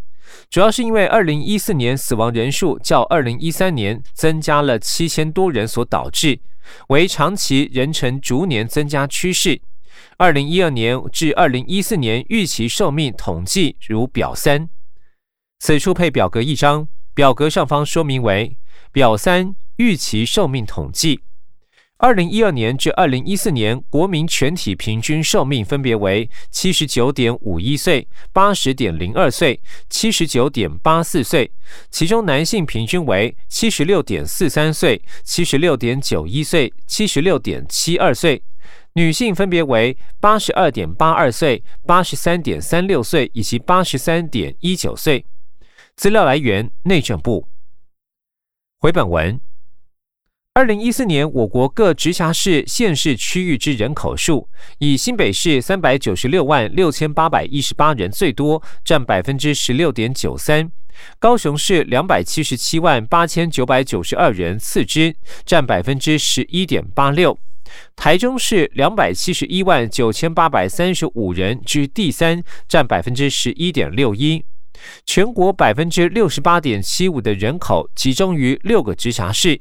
[0.52, 6.40] 主要是因为二零一四年死亡人数较二零一三年增加了七千多人所导致。
[6.90, 9.62] 为长期人程逐年增加趋势。
[10.18, 14.70] 二零一二年至二零一四年预期寿命统计如表三，
[15.60, 18.58] 此处配表格一张，表格上方说明为
[18.92, 21.22] 表三预期寿命统计。
[21.98, 31.50] 二零一二年至二零一四年，国民全体平均寿命分别为七十九点五一岁、八十点零二岁、七十九点八四岁，
[31.90, 38.42] 其中男性平均为七十六点四三岁、七十六点九一岁、七十六点七二岁；
[38.96, 45.26] 女性分别为八十二点八二岁、八十三点三六岁以及八十三点一九岁。
[45.96, 47.48] 资料来源：内政部。
[48.80, 49.40] 回本文。
[50.58, 60.70] 二零一四年，我国各直辖市、县市区域之人口数，以新北市三百九十六万六千八百一十八人最多，占百分之十六点九三；
[61.20, 65.14] 高雄市两百七十七万八千九百九十二人次之，
[65.46, 67.34] 占百分之十一点八六；
[67.98, 74.46] 台中市两百七十一万九千八百三十五人居第三，占百分之十一点六一。
[75.06, 79.60] 全国百分之六十八点七五的人口集中于六个直辖市。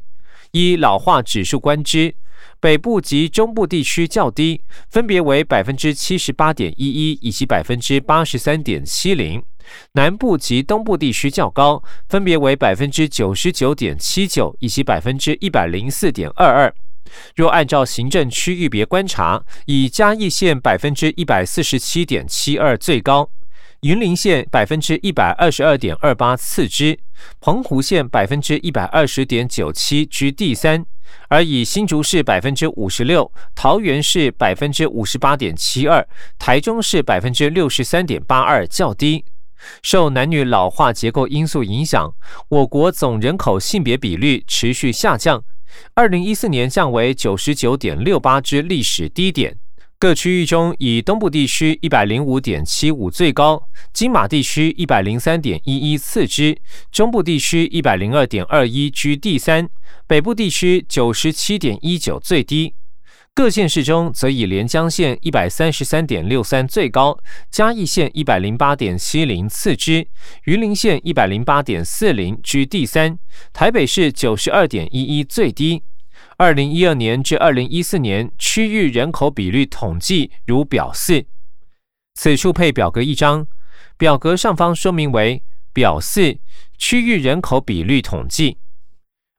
[0.55, 2.15] 依老化指数观之，
[2.61, 9.41] 北部及中部地区较低，分别为百分之七十八点一一以及百分之八十三点七零；
[9.95, 16.73] 南部及东部地区较高，分别为百分之九十九点七九以及百分之一百零四点二二。
[17.35, 23.29] 若按照行政区域别观察，以嘉义县百分之一百四十七点七二最高，
[23.85, 26.99] 云林县百分之一百二十二点二八次之，
[27.39, 30.87] 澎湖县百分之一百二十点九七居第三，
[31.29, 36.09] 而以新竹市百分之五十六、桃园市百分之五十八点七二、
[36.39, 39.27] 台中市百分之六十三点八二较低。
[39.83, 42.11] 受男女老化结构因素影响，
[42.49, 45.45] 我国总人口性别比率持续下降。
[45.93, 49.59] 二零一四年降为九十九点六八之历史低点。
[49.99, 56.59] 各区域中，以东部地区一百零五点七五最高，金马地区一百零三点一一次之，
[56.93, 59.67] 中部地区一百零二点二一居第三，
[60.07, 62.75] 北部地区九十七点一九最低。
[63.33, 67.19] 各县市中，则以连江县一百三十三点六三最高，
[67.51, 70.07] 嘉义县一百零八点七零次之，
[70.45, 73.19] 云林县一百零八点四零居第三，
[73.53, 75.83] 台北市九十二点一一最低。
[76.37, 81.25] 二零一二年至二零一四年区域人口比率统计如表四，
[82.15, 83.47] 此处配表格一张，
[83.97, 86.39] 表格上方说明为表四
[86.77, 88.59] 区域人口比率统计。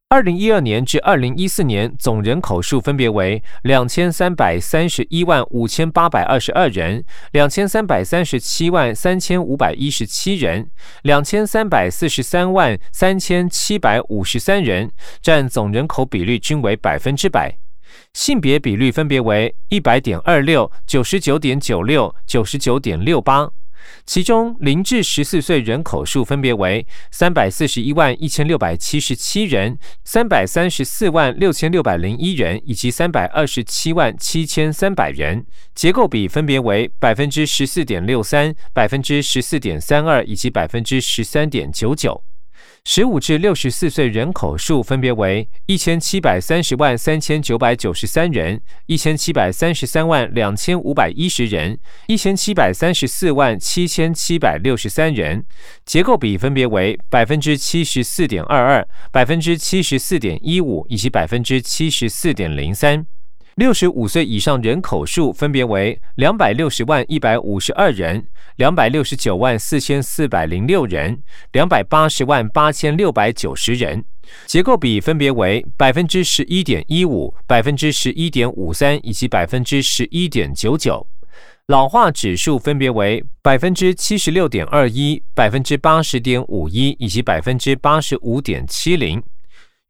[0.08, 10.70] 二零一二年至二零一四年总人口数分别为两千三百三十一万五千八百二十二人、两千三百三十七万三千五百一十七人、
[11.02, 14.92] 两千三百四十三万三千七百五十三人，
[15.24, 17.58] 占总人口比率均为百分之百。
[18.14, 23.50] 性别比率分别为一百点二六、九十九点九六、九十九点六八。
[24.06, 42.24] 其中，零至十四岁人口数分别为三百四十一万一千六百七十七人、三百三十四万六千六百零一人以及三百二十七万七千三百人，结构比分别为百分之十四点六三、百分之十四点三二以及百分之十三点九九。
[42.88, 55.44] 十五至六十四岁人口数分别为一千七百三十万三千九百九十三人、一千七百三十三万两千五百一十人、一千七百三十四万七千七百六十三人，
[55.84, 63.08] 结构比分别为百分之七十四点二二、百分之七十四点一五以及百分之七十四点零三。
[63.56, 68.28] 六十五岁以上人口数分别为两百六十万一百五十二人、
[68.58, 71.18] 两百六十九万四千四百零六人、
[71.54, 74.04] 两百八十万八千六百九十人，
[74.46, 81.08] 结构比分别为百分之十一点一五、百分之十一点五三以及百分之十一点九九。
[81.68, 89.24] 老化指数分别为百分之七十六点二一、百分之八十点五一以及百分之八十五点七零。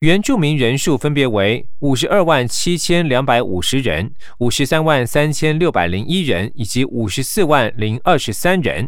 [0.06, 8.88] 原住民人数分别为五十二万七千两百五十人、五十三万三千六百零一人以及五十四万零二十三人，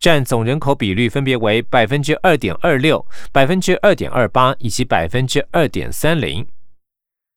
[0.00, 6.46] 占总人口比率分别为百分之二点二六、百分之二点二八以及百分之二点三零。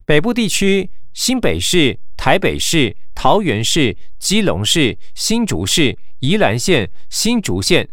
[0.06, 7.90] 北部地区，新北市、台北市、桃园市、基隆市、新竹市、宜兰县、新竹县，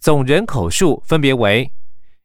[0.00, 1.70] 总人口数分别为。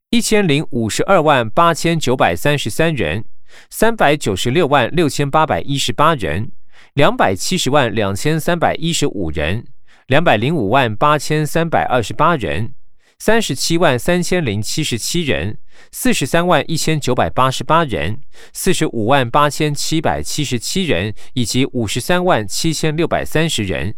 [0.09, 3.25] 一千零五十二万八千九百三十三人，
[3.69, 6.49] 三百九十六万六千八百一十八人，
[6.93, 9.65] 两百七十万两千三百一十五人，
[10.05, 12.73] 两百零五万八千三百二十八人，
[13.19, 15.57] 三十七万三千零七十七人，
[15.91, 18.21] 四十三万一千九百八十八人，
[18.53, 23.95] 四十五万八千七百七十七人，以及五十三万七千六百三十人。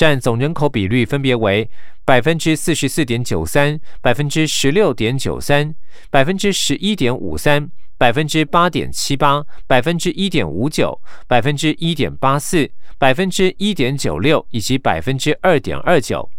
[0.00, 1.68] 占总人口比率分别为
[2.06, 5.74] 百分之四十四点九三、百分之十六点九三、
[6.08, 16.30] 百分之十一点五三、百分之八点七八、百分之一点五九、百分之一点八四、百分之一点九六以及百分之二点二九。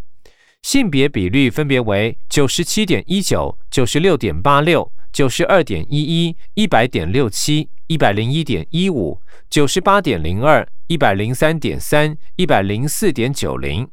[0.64, 10.68] 性别比率分别为九十七点一九、九十六点八六、九十二点一一、一百点六七、一百零一点一五、九十八点零二。
[10.88, 13.88] 一百零三点三，一百零四点九零，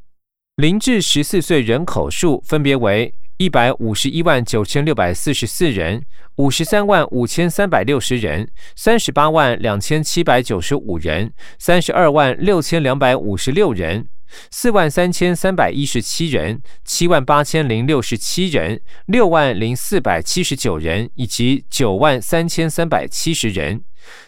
[0.56, 6.04] 零至十四岁人口数分别为一百五十一万九千六百四十四人，
[6.38, 14.08] 五十三万五千三百六十人，三十八万两千七百九十五人，三十二万六千两百五十六人，
[14.50, 23.82] 四万三千三百一十七人，七万八千零六十七人，六万零四百七十九人，以及九万三千三百七十人。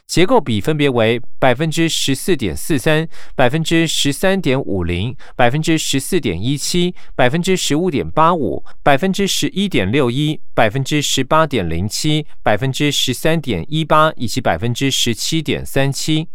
[0.06, 16.28] 结构比分别为百分之十四点四三、百分之十三点五零、百分之十四点一七、百分之十五点八五、百分之十一点六一、百分之十八点零七、百分之十三点一八以及百分之十七点三七。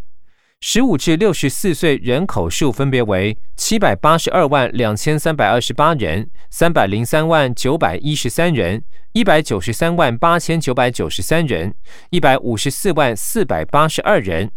[0.60, 8.82] 十五至六十四岁人口数分别为七百八十二万两千三百二十八人、三百零三万九百一十三人、
[9.12, 11.74] 一百九十三万八千九百九十三人、
[12.08, 14.50] 一百五十四万四百八十二人，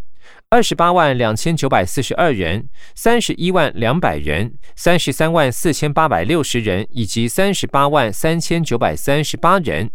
[0.49, 9.91] 二十八万两千九百四十二人、三十一万两百人、三十三万四千八百六十人以及三十八万三千九百三十八人，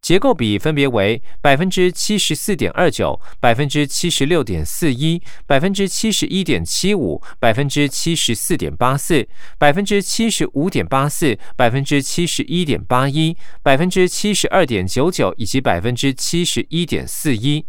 [0.00, 9.26] 结构比分别为百分之七十四点二九、百分之七十六点四一、百分之七十一点七五、百分之七十四点八四、
[9.58, 17.66] 百分之七十五点八四、百分之七十一点八一、百分之七十二点九九以及百分之七十一点四一。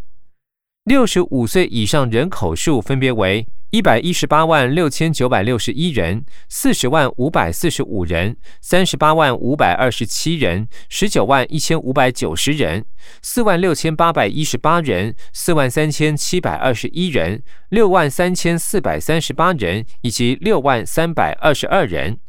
[0.86, 12.84] 六十五岁以上人口数分别为一百一十八万六千九百六十一人、四十万五百四十五人、三十八万五百二十七人、十九万一千五百九十人、
[13.22, 22.20] 四万六千八百一十八人、四万三千七百二十一人、六万三千四百三十八人以及六万三百二十二人。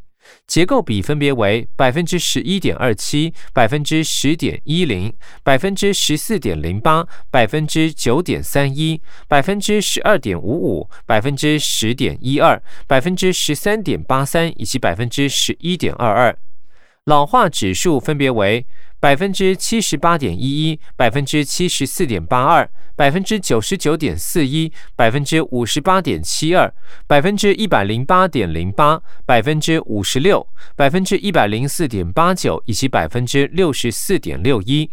[0.46, 5.12] 结构比分别为百分之十一点二七、百分之十点一零、
[5.42, 16.36] 百分之十四点零八、百分之九点三一、百分之十二点五五、百分之十点一二、百分之十三点八三以及百分之十一点二二。
[17.06, 18.64] 老化指数分别为。
[19.00, 26.72] 百分之七十八点一一，百分之七十四点八二，百分之九十九点四一，百分之五十八点七二，
[27.08, 30.46] 百分之一百零八点零八，百分之五十六，
[30.76, 34.88] 百分之一百零四点八九，以及百分之六十四点六一。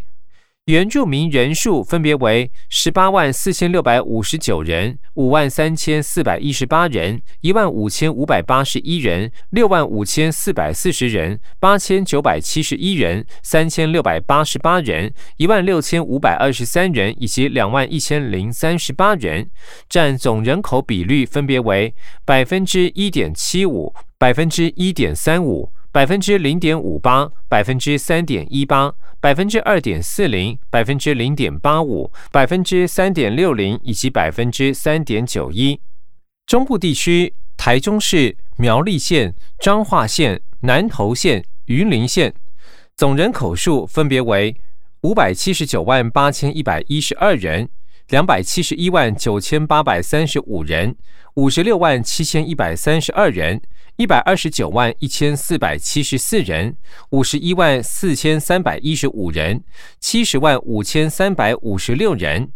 [0.70, 19.49] 原住民人数分别为十八万四千六百五十九人、五万三千四百一十八人、一万五千五百八十一人、六万五千四百四十人、八千九百七十一人、三千六百八十八人、一万六千五百二十三人以及两万一千零三十八人，
[19.89, 21.91] 占总人口比率分别为
[22.24, 25.72] 百分之一点七五、百分之一点三五。
[25.91, 35.81] 百分之零点五八，百分之三点一八，百分之二点四零，百分之零点八五，百分之三点六零，以及百分之三点九一。
[36.45, 42.35] 中部地区，台中市、苗栗县、彰化县、南投县、云林县，
[42.95, 44.55] 总人口数分别为
[45.01, 47.67] 五百七十九万八千一百一十二人，
[48.09, 50.95] 两百七十一万九千八百三十五人，
[51.33, 53.59] 五十六万七千一百三十二人。
[53.99, 56.77] 一百二十九万一千四百七十四人，
[57.09, 59.61] 五十一万四千三百一十五人，
[59.99, 62.49] 七十万五千三百五十六人，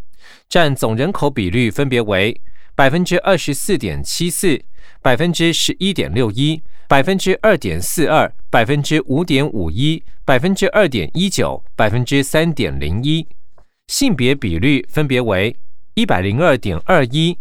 [0.48, 2.40] 占总人口比率分别为
[2.76, 4.58] 百分之二十四点七四、
[5.02, 13.28] 百分之十一点六一、百分之二点四二、百分之五点五一、百分之二点一九、百分之三点零一。
[13.88, 15.54] 性别比率分别为
[15.96, 17.38] 一百零二点二一、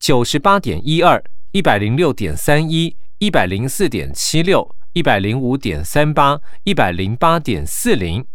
[0.00, 1.22] 九十八点一二、
[1.52, 2.96] 一百零六点三一。
[3.18, 8.26] 一百零四点七六，一百零五点三八，一百零八点四零。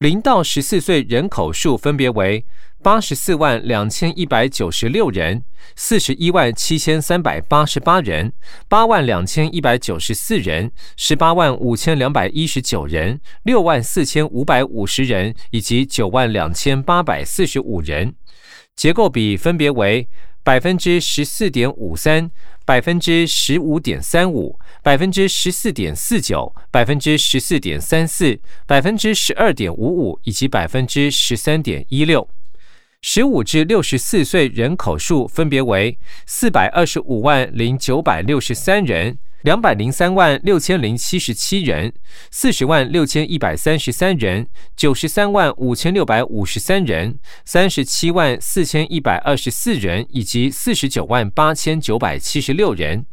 [0.00, 2.44] 零到十四岁人口数分别为
[2.82, 5.42] 八十四万两千一百九十六人，
[5.74, 8.34] 四十一万七千三百八十八人，
[8.68, 18.14] 八万两千一百九十四人，十八万五千两百一十九人，六万四千五百五十人，以及九万两千八百四十五人。
[18.74, 20.06] 结构比分别为
[20.44, 22.30] 百分之十四点五三。
[22.66, 32.28] 百分之十五点三五，百分之十四点四九，百分之十四点三四，百分之十二点五五，以及百分之十三点一六。
[33.02, 35.96] 十五至六十四岁人口数分别为
[36.26, 39.16] 四百二十五万零九百六十三人。
[39.42, 41.92] 两百零三万六千零七十七人，
[42.30, 53.06] 四十万六千一百三十三人，九十三万五千六百五十三人，三十七万四千一百二十四人，以及四十九万八千九百七十六人。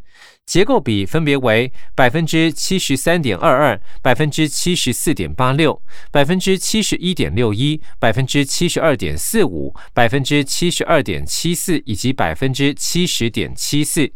[0.46, 14.12] 结构比分别为百分之七十三点二二、百分之七十四点八六、百分之七十一点六一、百分之七十二点四五、百分之七十二点七四以及百分之七十点七四。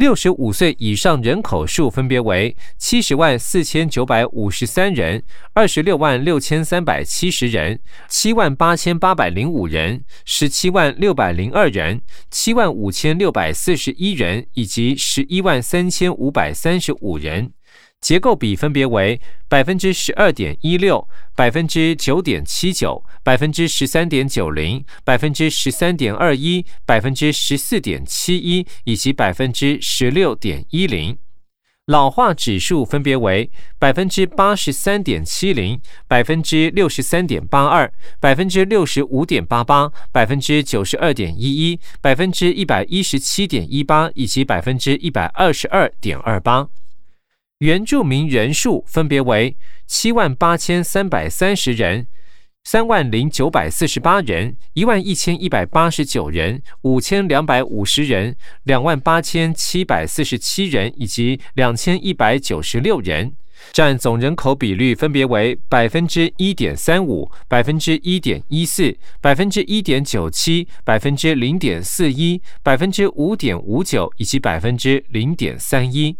[0.00, 5.22] 六十五岁以上人口数分别为七十万四千九百五十三人、
[5.52, 7.78] 二十六万六千三百七十人、
[8.08, 17.52] 七万八千八百零五人、十七万六百零二人、七万五千六百四十一人以及十一万三千五百三十五人。
[18.10, 31.18] 结构比分别为百分之十二点一六、百分之九点七九、百分之十三点九零、百分之十三点二一、百分之十四点七一以及百分之十六点一零。
[31.86, 46.68] 老化指数分别为百分之八十三点七零、百分之六十三点八二、百分之六十五点八八、百分之九十二点一一、百分之一百一十七点一八以及百分之一百二十二点二八。
[47.60, 49.54] 原住民人数分别为
[49.86, 52.06] 七万八千三百三十人，
[52.64, 63.34] 三万零九百四十八人，一万一千一百八十九人，五千两百五十人，两万八千七百四十七人，以及两千一百九十六人，
[63.72, 76.16] 占总人口比率分别为百分之一点三五、百分之一点一四、百分之一点九七、百分之零点四一、百分之五点五九以及百分之零点三一。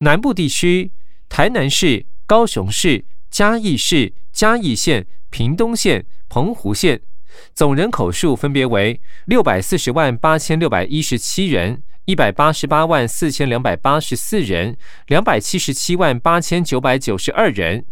[0.00, 0.92] 南部地区，
[1.28, 5.06] 台南市、高雄市、嘉义市、嘉义县。
[5.28, 7.02] 屏东县、澎湖县
[7.52, 14.78] 总人口数分别为六百四十万八千六百一十七人、一百八十八万四千两百八十四人、
[15.08, 17.84] 两百七十七万八千九百九十二人。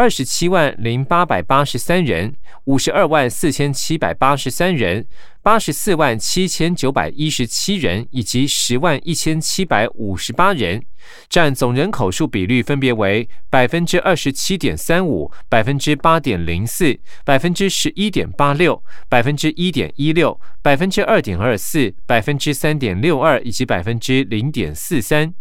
[0.00, 2.34] 二十七万零八百八十三人，
[2.64, 5.06] 五十二万四千七百八十三人，
[5.42, 10.82] 八十四万七千九百一十七人，以及十万一千七百五十八人，
[11.28, 25.34] 占总人口数比率分别为百分之二十七点三五、百分之八点零四、百分之十一点八六、百分之一点一六、百分之二点二四、百分之三点六二以及百分之零点四三。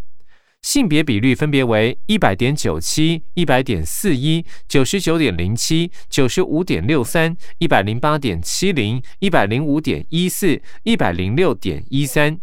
[0.62, 12.40] 性别比率分别为一百点九七、一百点四一、九十九点零七、九十五点六三、一百零八点七零、一百零五点一四、一百零六点一三。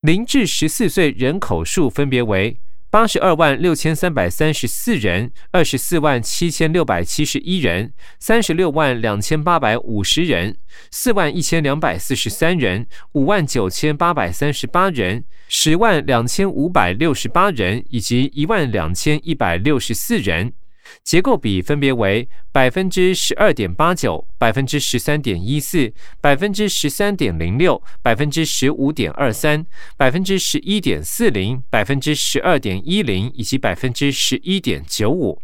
[0.00, 2.58] 零至十四岁人口数分别为。
[2.94, 10.56] 八十二万六千三百三十四人，二十四万七千六百七十一人，三十六万两千八百五十人，
[10.92, 20.52] 四万一千两百四十三人，五万九千八百三十八人，十万两千五百六十八人，以及一万两千一百六十四人。
[21.02, 29.64] 结构比分别为百分之十二点八九、百分之十三点一四、百分之十三点零六、百分之十五点二三、
[29.96, 35.40] 百分之十一点四零、百分之十二点一零以及百分之十一点九五。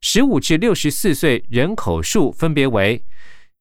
[0.00, 3.02] 十五至六十四岁人口数分别为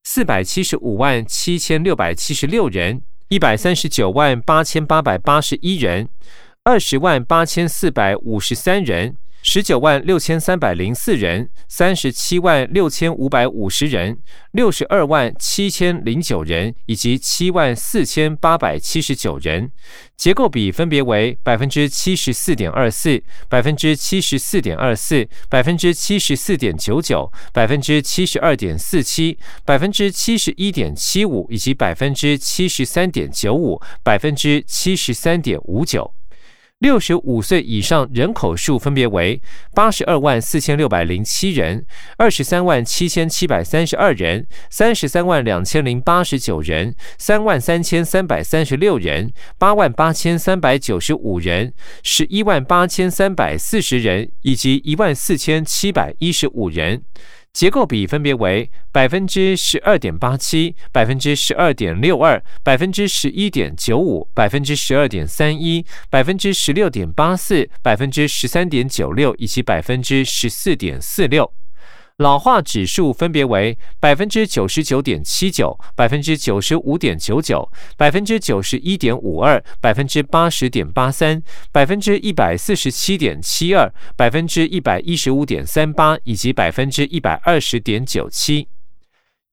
[0.04, 6.10] 四百七十五万七千六百七十六人、一百三十九万八千八百八十一人、
[6.64, 9.18] 二十万八千四百五十三人。
[9.44, 14.20] 十九万六千三百零四人，三十七万六千五百五十人，
[14.52, 19.72] 六十二万七千零九人，以及七万四千八百七十九人。
[20.16, 36.14] 结构比分别为百分之七十四点二四、百分之七十四点二四、百分之七十四点九九、百分之七十二点四七、百分之七十一点七五，以及百分之七十三点九五、百分之七十三点五九。
[36.82, 39.40] 六十五岁以上人口数分别为
[39.76, 41.86] 八十二万四千六百零七人、
[42.18, 51.72] 二十三万七千七百三十二人、三十三万两千零八十九人、三万三千三百三十六人、八万八千三百九十五人、
[52.02, 57.04] 十一万八千三百四十人以及一万四千七百一十五人。
[57.54, 71.52] 结构比分别为百分之十二点八七、百分之十二点六二、百分之十一点九五、百分之十二点三一、百分之十六点八四、百分之十三点九六以及百分之十四点四六。
[72.22, 77.68] 老化指数分别为百分之九十九点七九、百分之九十五点九九、
[77.98, 81.42] 百分之九十一点五二、百分之八十点八三、
[81.72, 88.68] 百分之一百四十七点七二、百分之一百一十五点三八以及百分之一百二十点九七。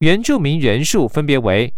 [0.01, 1.73] 原住民人数分别为。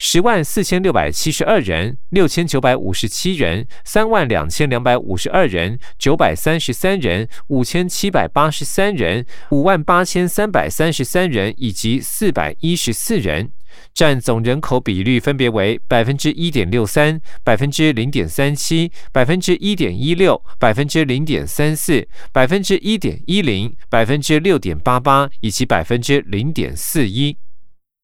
[0.00, 13.50] 十万四千六百七十二人，六千九百五十七人，三万两千两百五十二人，九百三十三人，五千七百八十三人，五万八千三百三十三人，以及四百一十四人，
[13.92, 27.36] 占总人口比率分别为百分之一点六三、百分之零点三七、百分之一点一六、百分之零点三四、百分之一点一零、百分之六点八八以及百分之零点四一。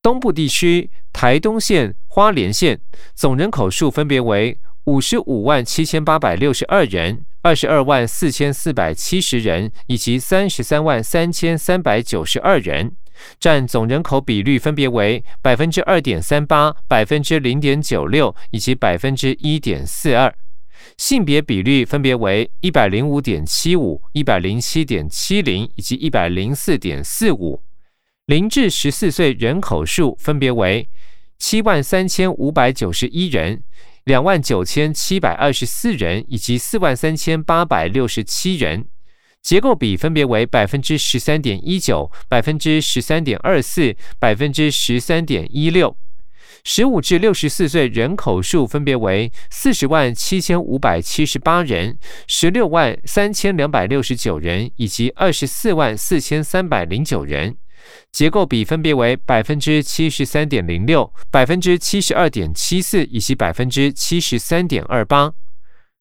[0.04, 2.78] 东部地区，台东县、花莲县
[3.14, 12.94] 总人口数分别为五十五万七千八百六十二人、二十二万四千四百七十人以及三十三万三千三百九十二人，
[13.40, 20.34] 占总人口比率分别为百分之二点三八、百分之零点九六以及百分之一点四二。
[20.98, 27.62] 性别比率分别为一百零五点七五、一百零七点七零以及一百零四点四五。
[28.26, 30.88] 零至十四岁人口数分别为
[31.38, 33.62] 七万三千五百九十一人、
[34.04, 38.86] 两万九千七百二十四人以及四万三千八百六十七人，
[39.42, 45.94] 结构比分别为百分之十三点一九、百分之十三点二四、百分之十三点一六。
[46.64, 57.58] 十五至六十四岁人口数分别为四十万七千五百七十八人、十六万三千两百六十九人以及二十四万四千三百零九人。
[58.12, 65.32] 结构比分别为百分之七十三点零六、百分之七十二点七四以及百分之七十三点二八。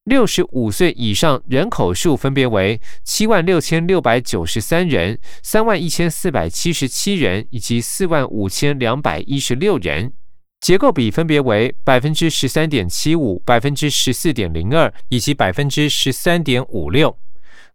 [0.06, 10.12] 六十五岁以上人口数分别为七万六千六百九十三人、三万一千四百七十七人以及四万五千两百一十六人，
[10.60, 17.18] 结构比分别为百分之十三点七五、百分之十四点零二以及百分之十三点五六。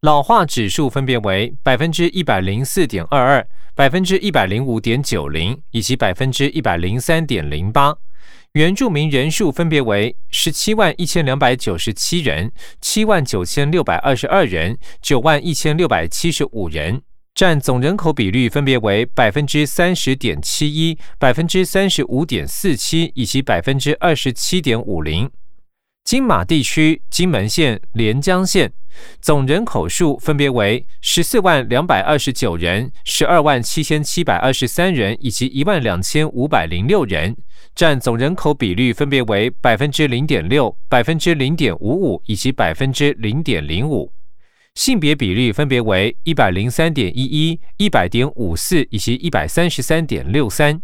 [0.02, 7.92] 老化指数分别为百分之一百零四点二二、百分之一百零五点九零以及百分之一百零三点零八。
[8.52, 17.02] 原住民人数分别为十七万一千两百九十七人、七万九千六百二十二人、九万一千六百七十五人，
[17.34, 25.28] 占总人口比率分别为百分之三十点七一、百分之三十五点四七以及百分之二十七点五零。
[26.08, 28.72] 金马地区金门县、连江县
[29.20, 37.36] 总人口数分别为十四万两百二十九人、十二万七千七百二十三人以及一万两千五百零六人，
[37.74, 44.10] 占总人口比率分别为百分之零点六、百分之零点五五以及百分之零点零五。
[44.76, 50.80] 性别比率分别为一百零三点一一、一百点五四以及一百三十三点六三。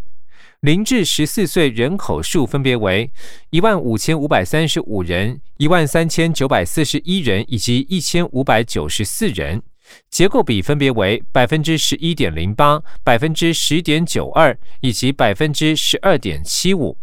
[0.64, 3.10] 零至十四岁人口数分别为
[3.50, 9.62] 一万五千五百三十五人、一万三千九百四十一人以及一千五百九十四人，
[10.08, 16.96] 结构比分别为百分之十一点零八、百分之十点九二以及百分之十二点七五。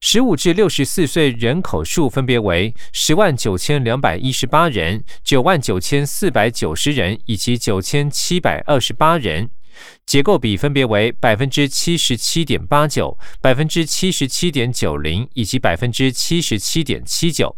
[0.00, 9.50] 十五至六十四岁人口数分别为十万九千两百一十八人、九万九千四百九十人以及九千七百二十八人。
[10.04, 17.56] 结构比分别为百分之七十七点八九、百分之七十七点九零以及百分之七十七点七九。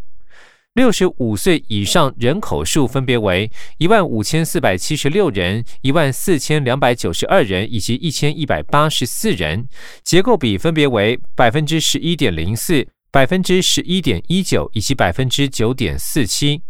[0.79, 9.67] 六十五岁以上人口数分别为一万五千四百七十六人、一万四千两百九十二人以及一千一百八十四人。
[10.05, 16.63] 结构比分别为百分之十一点零四、百分之十一点一九以及百分之九点四七。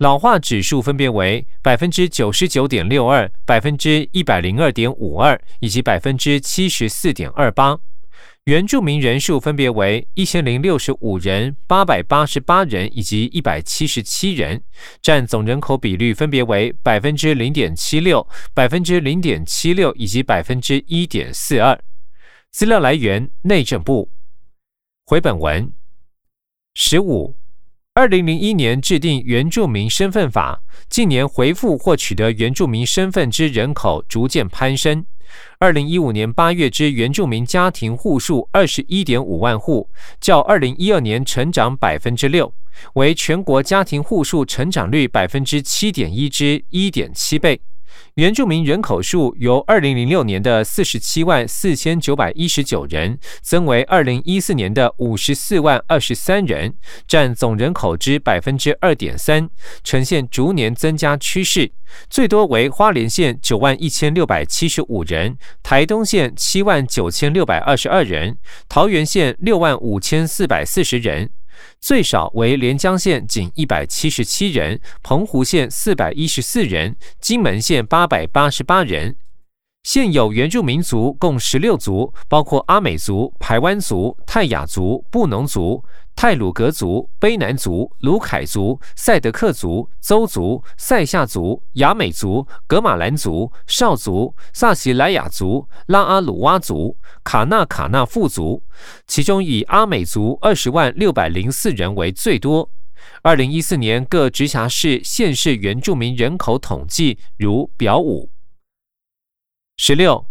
[0.00, 7.78] 老化指数分别为百分之九十九点六二、百分之一百零二点五二以及百分之七十四点二八。
[8.44, 14.62] 原住民人数分别为一千零六十五人、八百八十八人以及一百七十七人，
[15.02, 21.78] 占总人口比率分别为百分之零点七六、百分之零点七六以及百分之一点四二。
[22.50, 24.10] 资料来源：内政部。
[25.04, 25.70] 回本文
[26.72, 27.39] 十五。
[27.92, 35.04] 二零零一年制定原住民身份法，近年回复或取得原住民身份之人口逐渐攀升。
[35.58, 42.54] 二零一五年八月之原住民家庭户数二十一点五万户，较二零一二年成长百分之六，
[42.94, 47.60] 为全国家庭户数成长率百分之七点一之一点七倍。
[48.14, 56.74] 原住民人口数由二零零六年的四十七万四千九百一十九人，增为二零一四年的五十四万二十三人，
[57.06, 59.48] 占总人口之百分之二点三，
[59.84, 61.70] 呈现逐年增加趋势。
[62.08, 68.36] 最多为花莲县九万一千六百七十五人，台东县七万九千六百二十二人，
[68.68, 71.30] 桃园县六万五千四百四十人。
[71.80, 79.16] 最少为连江县仅一百七十七人，澎湖县四百一十四人，金门县八百八十八人。
[79.82, 85.82] 现有原住民族共十六族，包括阿美族、排湾族、泰雅族、布农族。
[86.16, 98.62] 泰鲁格族、卑南族、卢凯族、赛德克族、邹族、塞夏族、雅美族、格马兰族、少族、萨奇莱雅族、拉阿鲁哇族、卡纳卡纳富族，
[99.06, 102.68] 其中以阿美族二十万六百零四人为最多。
[103.22, 108.28] 二零一四年各直辖市县市原住民人口统计如表五
[109.82, 110.26] 十六。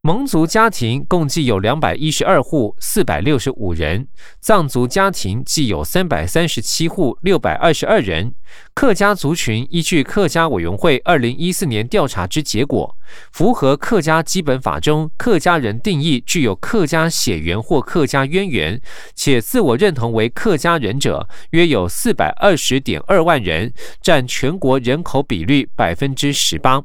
[0.00, 4.06] 蒙族家庭共计有两百一十二户，四百六十五人；
[4.40, 8.32] 藏族家庭计有三百三十七户，六百二十二人。
[8.72, 12.96] 客家族群依据客家委员会二零一四年调查之结果，
[13.30, 18.80] 符合客家基本法中客家人定义具有客家血缘或客家渊源，
[19.14, 23.70] 且自我认同为客家人者，约有四百二十点二万人，
[24.00, 26.82] 占全国人口比率百分之十八。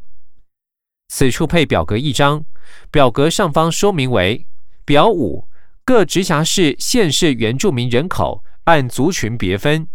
[1.15, 2.43] 此处配表格一张。
[2.89, 4.47] 表格上方说明为
[4.83, 5.47] 表五，
[5.85, 9.87] 各直辖市、县市原住民人口按族群别分：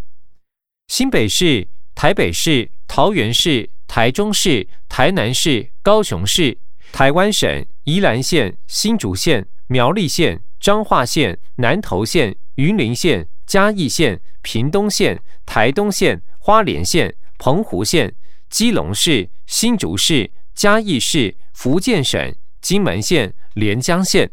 [0.86, 1.66] 新北市、
[1.96, 6.56] 台北市、桃园市、台中市、台南市、高雄市、
[6.92, 18.14] 台湾省、宜兰县、新竹县、苗栗县、彰化县、南投县、云林县、嘉义县、屏东县、台东县、花莲县、澎湖县、
[18.48, 22.34] 基隆市、新竹市、嘉义市、福建省。
[22.60, 24.28] 金门县、连江县。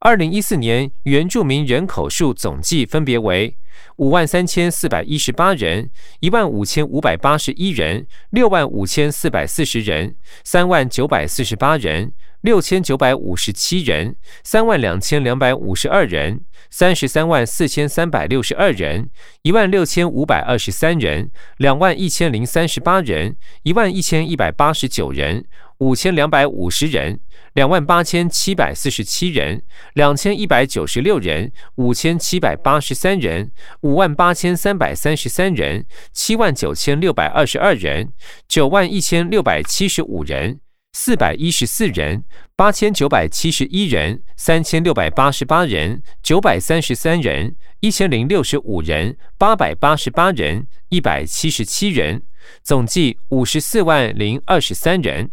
[0.00, 3.56] 二零一四年原住民人口数总计分别为
[3.98, 5.88] 五万三千四百一十八人、
[6.18, 14.14] 一万五千五百八十一人、六万五千四百四十人、三万九百四十八人、六千九百五十七人、
[14.44, 19.10] 三万两千两百五十二人、三十三万四千三百六十二人、
[19.42, 25.44] 一万六千五百二十三人、两万一千零三十八人、一万一千一百八十九人、
[25.78, 27.20] 五千两百五十人。
[27.54, 29.62] 两万八千七百四十七人，
[29.92, 35.84] 两千一百九十六人，五千七百八十三人，五万八千三百三十三人，
[36.14, 38.10] 七万九千六百二十二人，
[38.48, 40.60] 九万一千六百七十五人，
[40.94, 42.22] 四百一十四人，
[42.54, 52.22] 八千九百七十一人，三千六百八十八人，九百三十三人，一千零六十五人，八百八十八人，一百七十七人，
[52.62, 55.30] 总计五十四万零二十三人。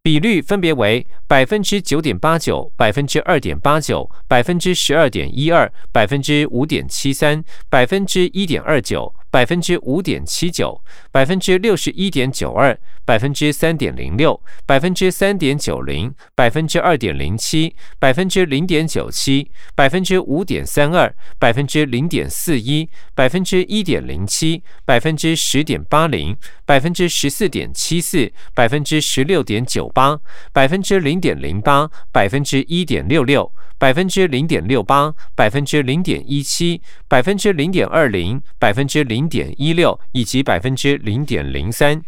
[0.00, 10.80] 比率分别为百分之九点八九、百分之二点八九、百分之十二点一二、百分之五点七三、百分之一点二九、百分之五点七九、
[11.10, 29.88] 百分之六十一点九二、百分之三点零六、百分之三点九零、百分之二点零七、百分之零点九七、百分之五点三二、百分之零点四一、百分之一点零七、百分之十点八零、百分之十四点七四、百分之十六点九。
[29.88, 30.16] 八
[30.52, 42.02] 百分之零点零八，百分之一点六六，百分之零点六八，百分之零点一七，百分之零点二零，百分之零点一六，以及百分之零点零三。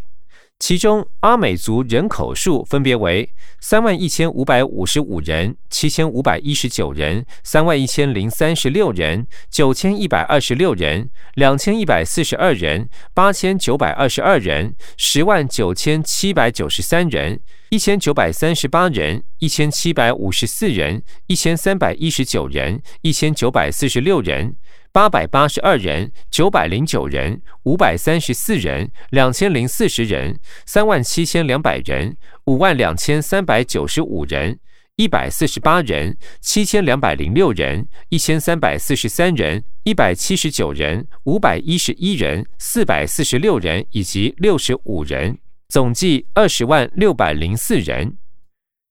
[0.58, 3.30] 其中，阿美族人口数分别为
[3.60, 17.38] 三万一千五百五十五人、七千五百一十九人、三万一千零三十六人、九千一百二十六人、两千一百四十二人、八千九百二十二人、十万九千七百九十三人、
[17.68, 24.56] 一千九百三十八人、一千七百五十四人、一千三百一十九人、一千九百四十六人。
[24.96, 32.16] 八百八十二人，九百零九人，五百三十四人，两千零四十人，三万七千两百人，
[32.46, 34.58] 五万两千三百九十五人，
[34.96, 45.36] 一百四十八人，七千两百零六人，一千三百四十三人，一百七十九人，五百一十一人，四百四十六人，以及六十五人，
[45.68, 48.16] 总计二十万六百零四人。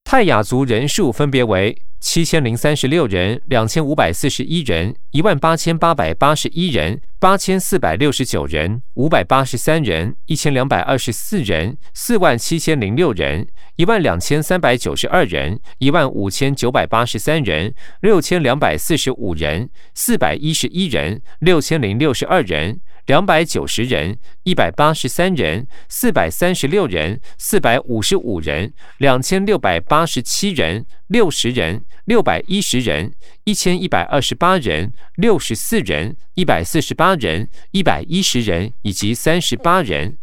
[0.03, 1.75] 泰雅族人数分别为。
[1.99, 22.79] 七千零三十六人，两千五百四十一人，一万八千八百八十一人，八千四百六十九人，五百八十三人，一千两百二十四人，四万七千零六人，一万两千三百九十二人，一万五千九百八十三人，六千两百四十五人，四百一十一人，六千零六十二人。
[23.05, 40.17] 两百九十人，一百八十三人，四百三十六人，四百五十五人，两千六百八十七人，六十人，六百一十人，一千一百二十八人，六十四人，一百四十八人，一百一十人，以及三十八人，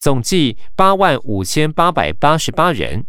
[0.00, 3.06] 总计八万五千八百八十八人。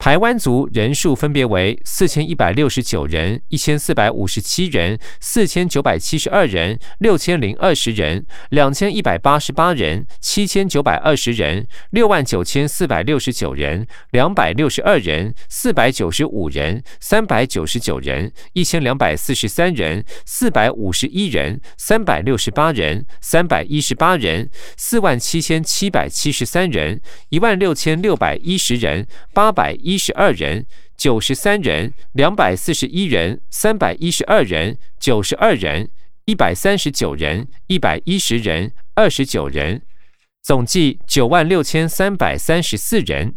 [0.00, 24.48] 台湾族人数分别为四千一百六十九人、一千四百五十七人、四千九百七十二人、六千零二十人、两千一百八十八人、七千九百二十人、六万九千四百六十九人、两百六十二人、四百九十五人、三百九十九人、一千两百四十三人、四百五十一人、三百六十八人、三百一十八人、
[24.78, 29.89] 四万七千七百七十三人、一万六千六百一十人、八百一。
[29.90, 30.66] 一十二人，
[30.96, 35.90] 九十三人，两百四十一人，三百一十二人，九十二人，
[36.26, 39.82] 一百三十九人，一百一十人，二十九人，
[40.44, 43.34] 总计九万六千三百三十四人。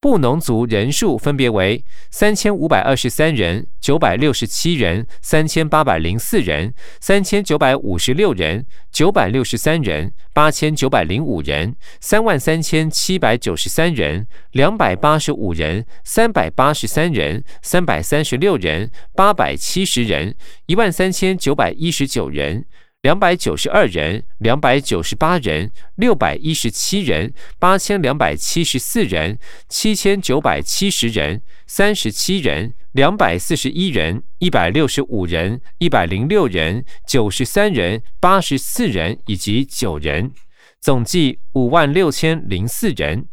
[0.00, 20.34] 布农族人数分别为三千五百二十三人、九百六十七人、三千八百零四人、三千九百五十六人、九百六十三人、八千九百零五人、三万三千七百九十三人、两百八十五人、三百八十三人、三百三十六人、八百七十人、
[20.64, 22.64] 一万三千九百一十九人。
[23.02, 29.38] 两百九十二人，两百九十八人，六百一十七人，八千两百七十四人，
[29.70, 40.32] 七千九百七十人，三十七人，两百四十一人，一百六十五人，一百零六人，九十三人，八十四人，以及九人，
[40.78, 43.28] 总计五万六千零四人。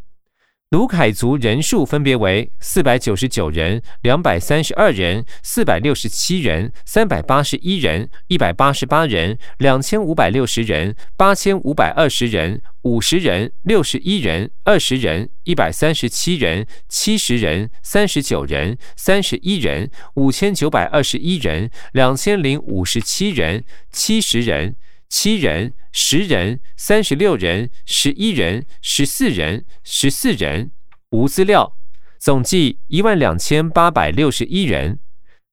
[0.70, 24.76] 卢凯族人数分别为四百九十九人、两百三十二人、四百六十七人、三百八十一人、一百八十八人、两千五百六十人、八千五百二十人、五十人、六十一人、二十人、一百三十七人、七十人、三十九人、三十一人、五千九百二十一人、两千零五十七人、七十人。
[25.08, 30.70] 七人、十人、三十六人、十一人、十四人、十四人，
[31.10, 31.76] 无资料，
[32.18, 35.00] 总计一万两千八百六十一人。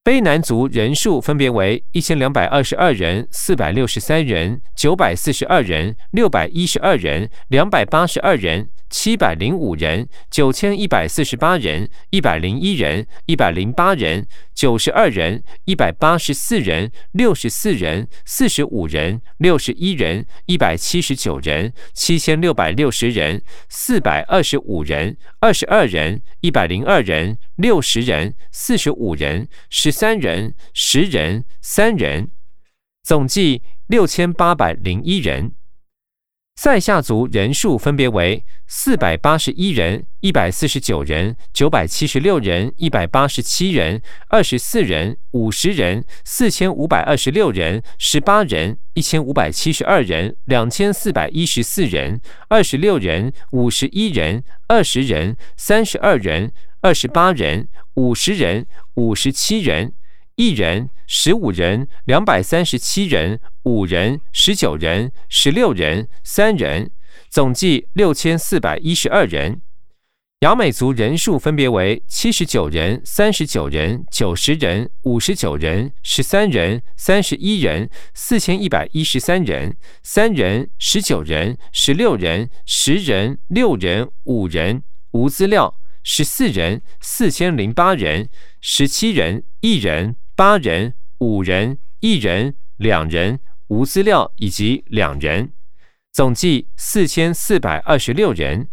[0.06, 8.70] 非男族人数分别为一千两百二十二人、四百六十三人、九百四十二人、六百一十二人、两百八十二人。
[8.88, 32.30] 七百零五人，九千一百四十八人，一百零一人，一百零八人，九十二人，一百八十四人，六十四人，四十五人，六十一人，一百七十九人，七千六百六十人，四百二十五人，二十二人，一百零二人，六十人，四十五人，十三人，十人，三人，
[33.02, 35.54] 总计六千八百零一人。
[36.58, 52.20] 塞夏族人数分别为四百八十一人、一百四十九人、九百七十六人、一百八十七人、二十四人、五十人、四千五百二十六人、十八人、一千五百七十二人、两千四百一十四人、
[52.50, 56.54] 二十六人、五十一人、二十人、三十二人、
[56.86, 59.94] 二十八人、五十人、五十七人。
[60.36, 66.92] 一人、十五人、两百三十七人、五人、十九人、十六人、三人，
[67.28, 69.62] 总计六千四百一十二人。
[70.42, 84.84] 雅美族人数分别为七十九人、三十九人、九十人、五十九人、十三人、三十一人、四千一百一十三人、三人、十九人、十六人、十人、六人、五人，
[85.14, 85.74] 无资料。
[86.06, 88.30] 十四人、四千零八人、
[88.62, 90.16] 十七人、一人。
[90.38, 95.54] 八人、五人、一人、两人无资料，以及两人，
[96.12, 98.68] 总计四千四百二十六人。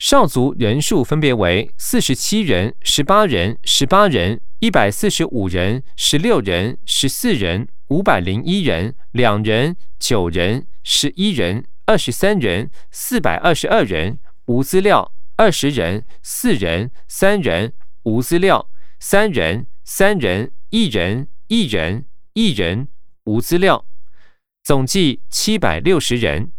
[0.00, 17.72] 少族人数分别为四十七人、十八人、十八人、一百四十五人、十六人、十四人、五百零一人、两人、九人、十一人、二十三人、四百二十二人无资料，二十人、四人、三人
[18.02, 18.68] 无资料，
[19.00, 20.52] 三人、三人。
[20.70, 22.88] 一人，一人，一人，
[23.24, 23.86] 无资料，
[24.62, 26.52] 总计七百六十人。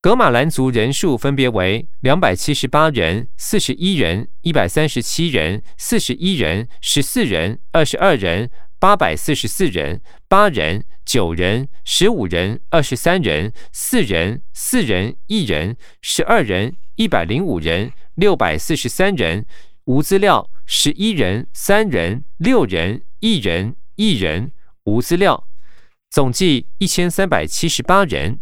[0.00, 19.46] 格马兰族人数分别为两百七十八人、四十一人、一百三十七人、四十一人、十四人、二十二人、八百四十四人、八人、九人、十五人、二十三人、四人、四人、一人、十二人、一百零五人、六百四十三人，
[19.84, 23.02] 无资料，十一人、三人、六人。
[23.24, 24.52] 一人一人
[24.84, 25.46] 无资料，
[26.10, 28.38] 总计一千三百七十八人。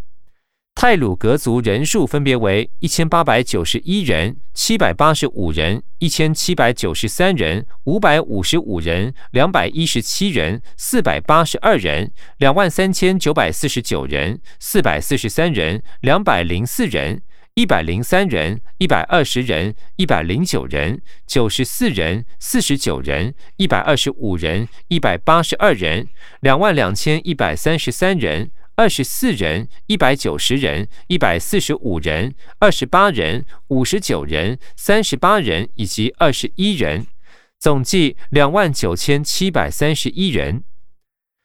[0.74, 17.22] 泰鲁格族人数分别为一千八百九十一人、七百八十五人、一千七百九十三人、五百五十五人、两百一十七人、四百八十二人、两万三千九百四十九人、四百四十三人、两百零四人。
[17.54, 26.08] 一百零三人，一百二十人，一百零九人，九十四人，四十九人，一百二十五人，一百八十二人，
[26.40, 37.06] 两万两千一百三十三人，二十四人，一百九十人，一百四十五人，二十八人，五十九人，三十八人以及二十一人，
[37.60, 40.64] 总计两万九千七百三十一人。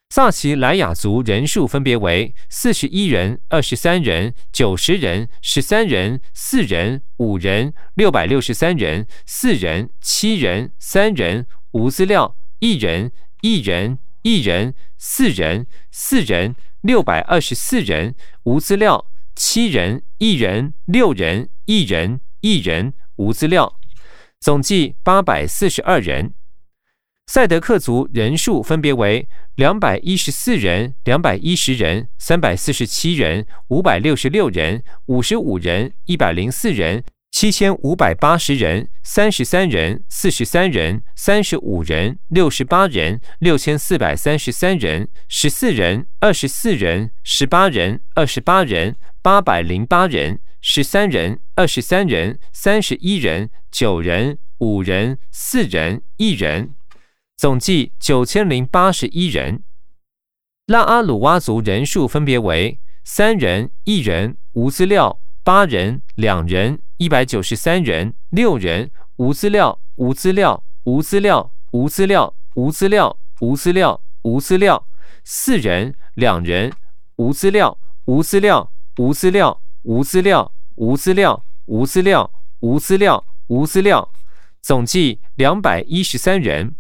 [0.10, 19.06] 萨奇莱雅族人数分别为四十一人、二十三人、九十人、十三人、四人、五人、六百六十三人、四人、七人、三人，无资料，一人、一人、一人、四人、四人、六百二十四人，无资料，
[19.36, 23.78] 七人、一人、六人、一人、一人，无资料，
[24.40, 26.34] 总计八百四十二人。
[27.28, 56.77] 赛德克族人数分别为两百一十四人、两百一十人、三百四十七人、五百六十六人、五十五人、一百零四人、七千五百八十人、三十三人、四十三人、三十五人、六十八人、六千四百三十三人、十四人、二十四人、十八人、二十八人、八百零八人、十三人、二十三人、三十一人、九人、五人、四人、一人。
[57.38, 59.62] 总计九千零八十一人。
[60.66, 74.88] 拉阿鲁哇族人数分别为三人、一人无资料、八人、两人、一百九十三人、六人无资料、无资料、无资料、无资料、无资料、无资料、无资料，
[75.24, 76.74] 四人、两人
[77.18, 84.12] 无资料、无资料、无资料、无资料、无资料、无资料、无资料、无资料，
[84.60, 86.74] 总计两百一十三人。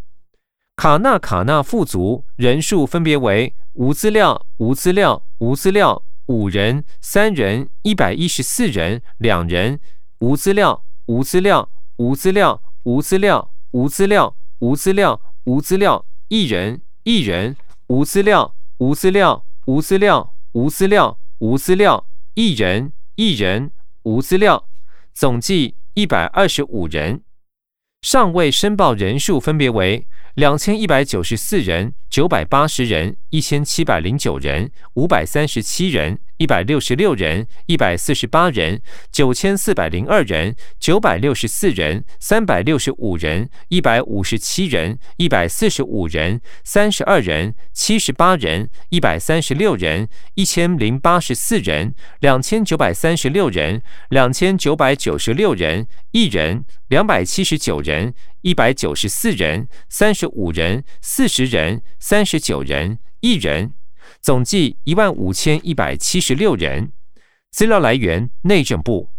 [0.77, 6.03] 卡纳卡纳富族人数分别为无资料、无资料、无资料。
[6.27, 9.79] 五人、三人、一百一十四人、两人
[10.19, 17.55] 无资料、无资料、无资料、无资料、无资料、无资料、无资料；一人、一人
[17.87, 22.03] 无资料、无资料、无资料、无资料、无资料；
[22.33, 23.71] 一人、一人
[24.03, 24.65] 无资料，
[25.13, 27.21] 总计一百二十五人。
[28.09, 36.17] 尚未申报人数分别为两千一百九十四人、九百八十人、一千七百零九人、五百三十七人。
[36.37, 38.81] 一百六十六人，一百四十八人，
[39.11, 63.73] 九千四百零二人，九百六十四人，三百六十五人，一百五十七人，一百四十五人，三十二人，七十八人，一百三十六人，一千零八十四人，两千九百三十六人，两千九百九十六人，一人，两百七十九人，一百九十四人，三十五人，四十人，三十九人，一人。
[64.21, 66.91] 总计一万五千一百七十六人。
[67.51, 69.09] 资料来源：内政部。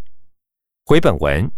[0.84, 1.50] 回本文。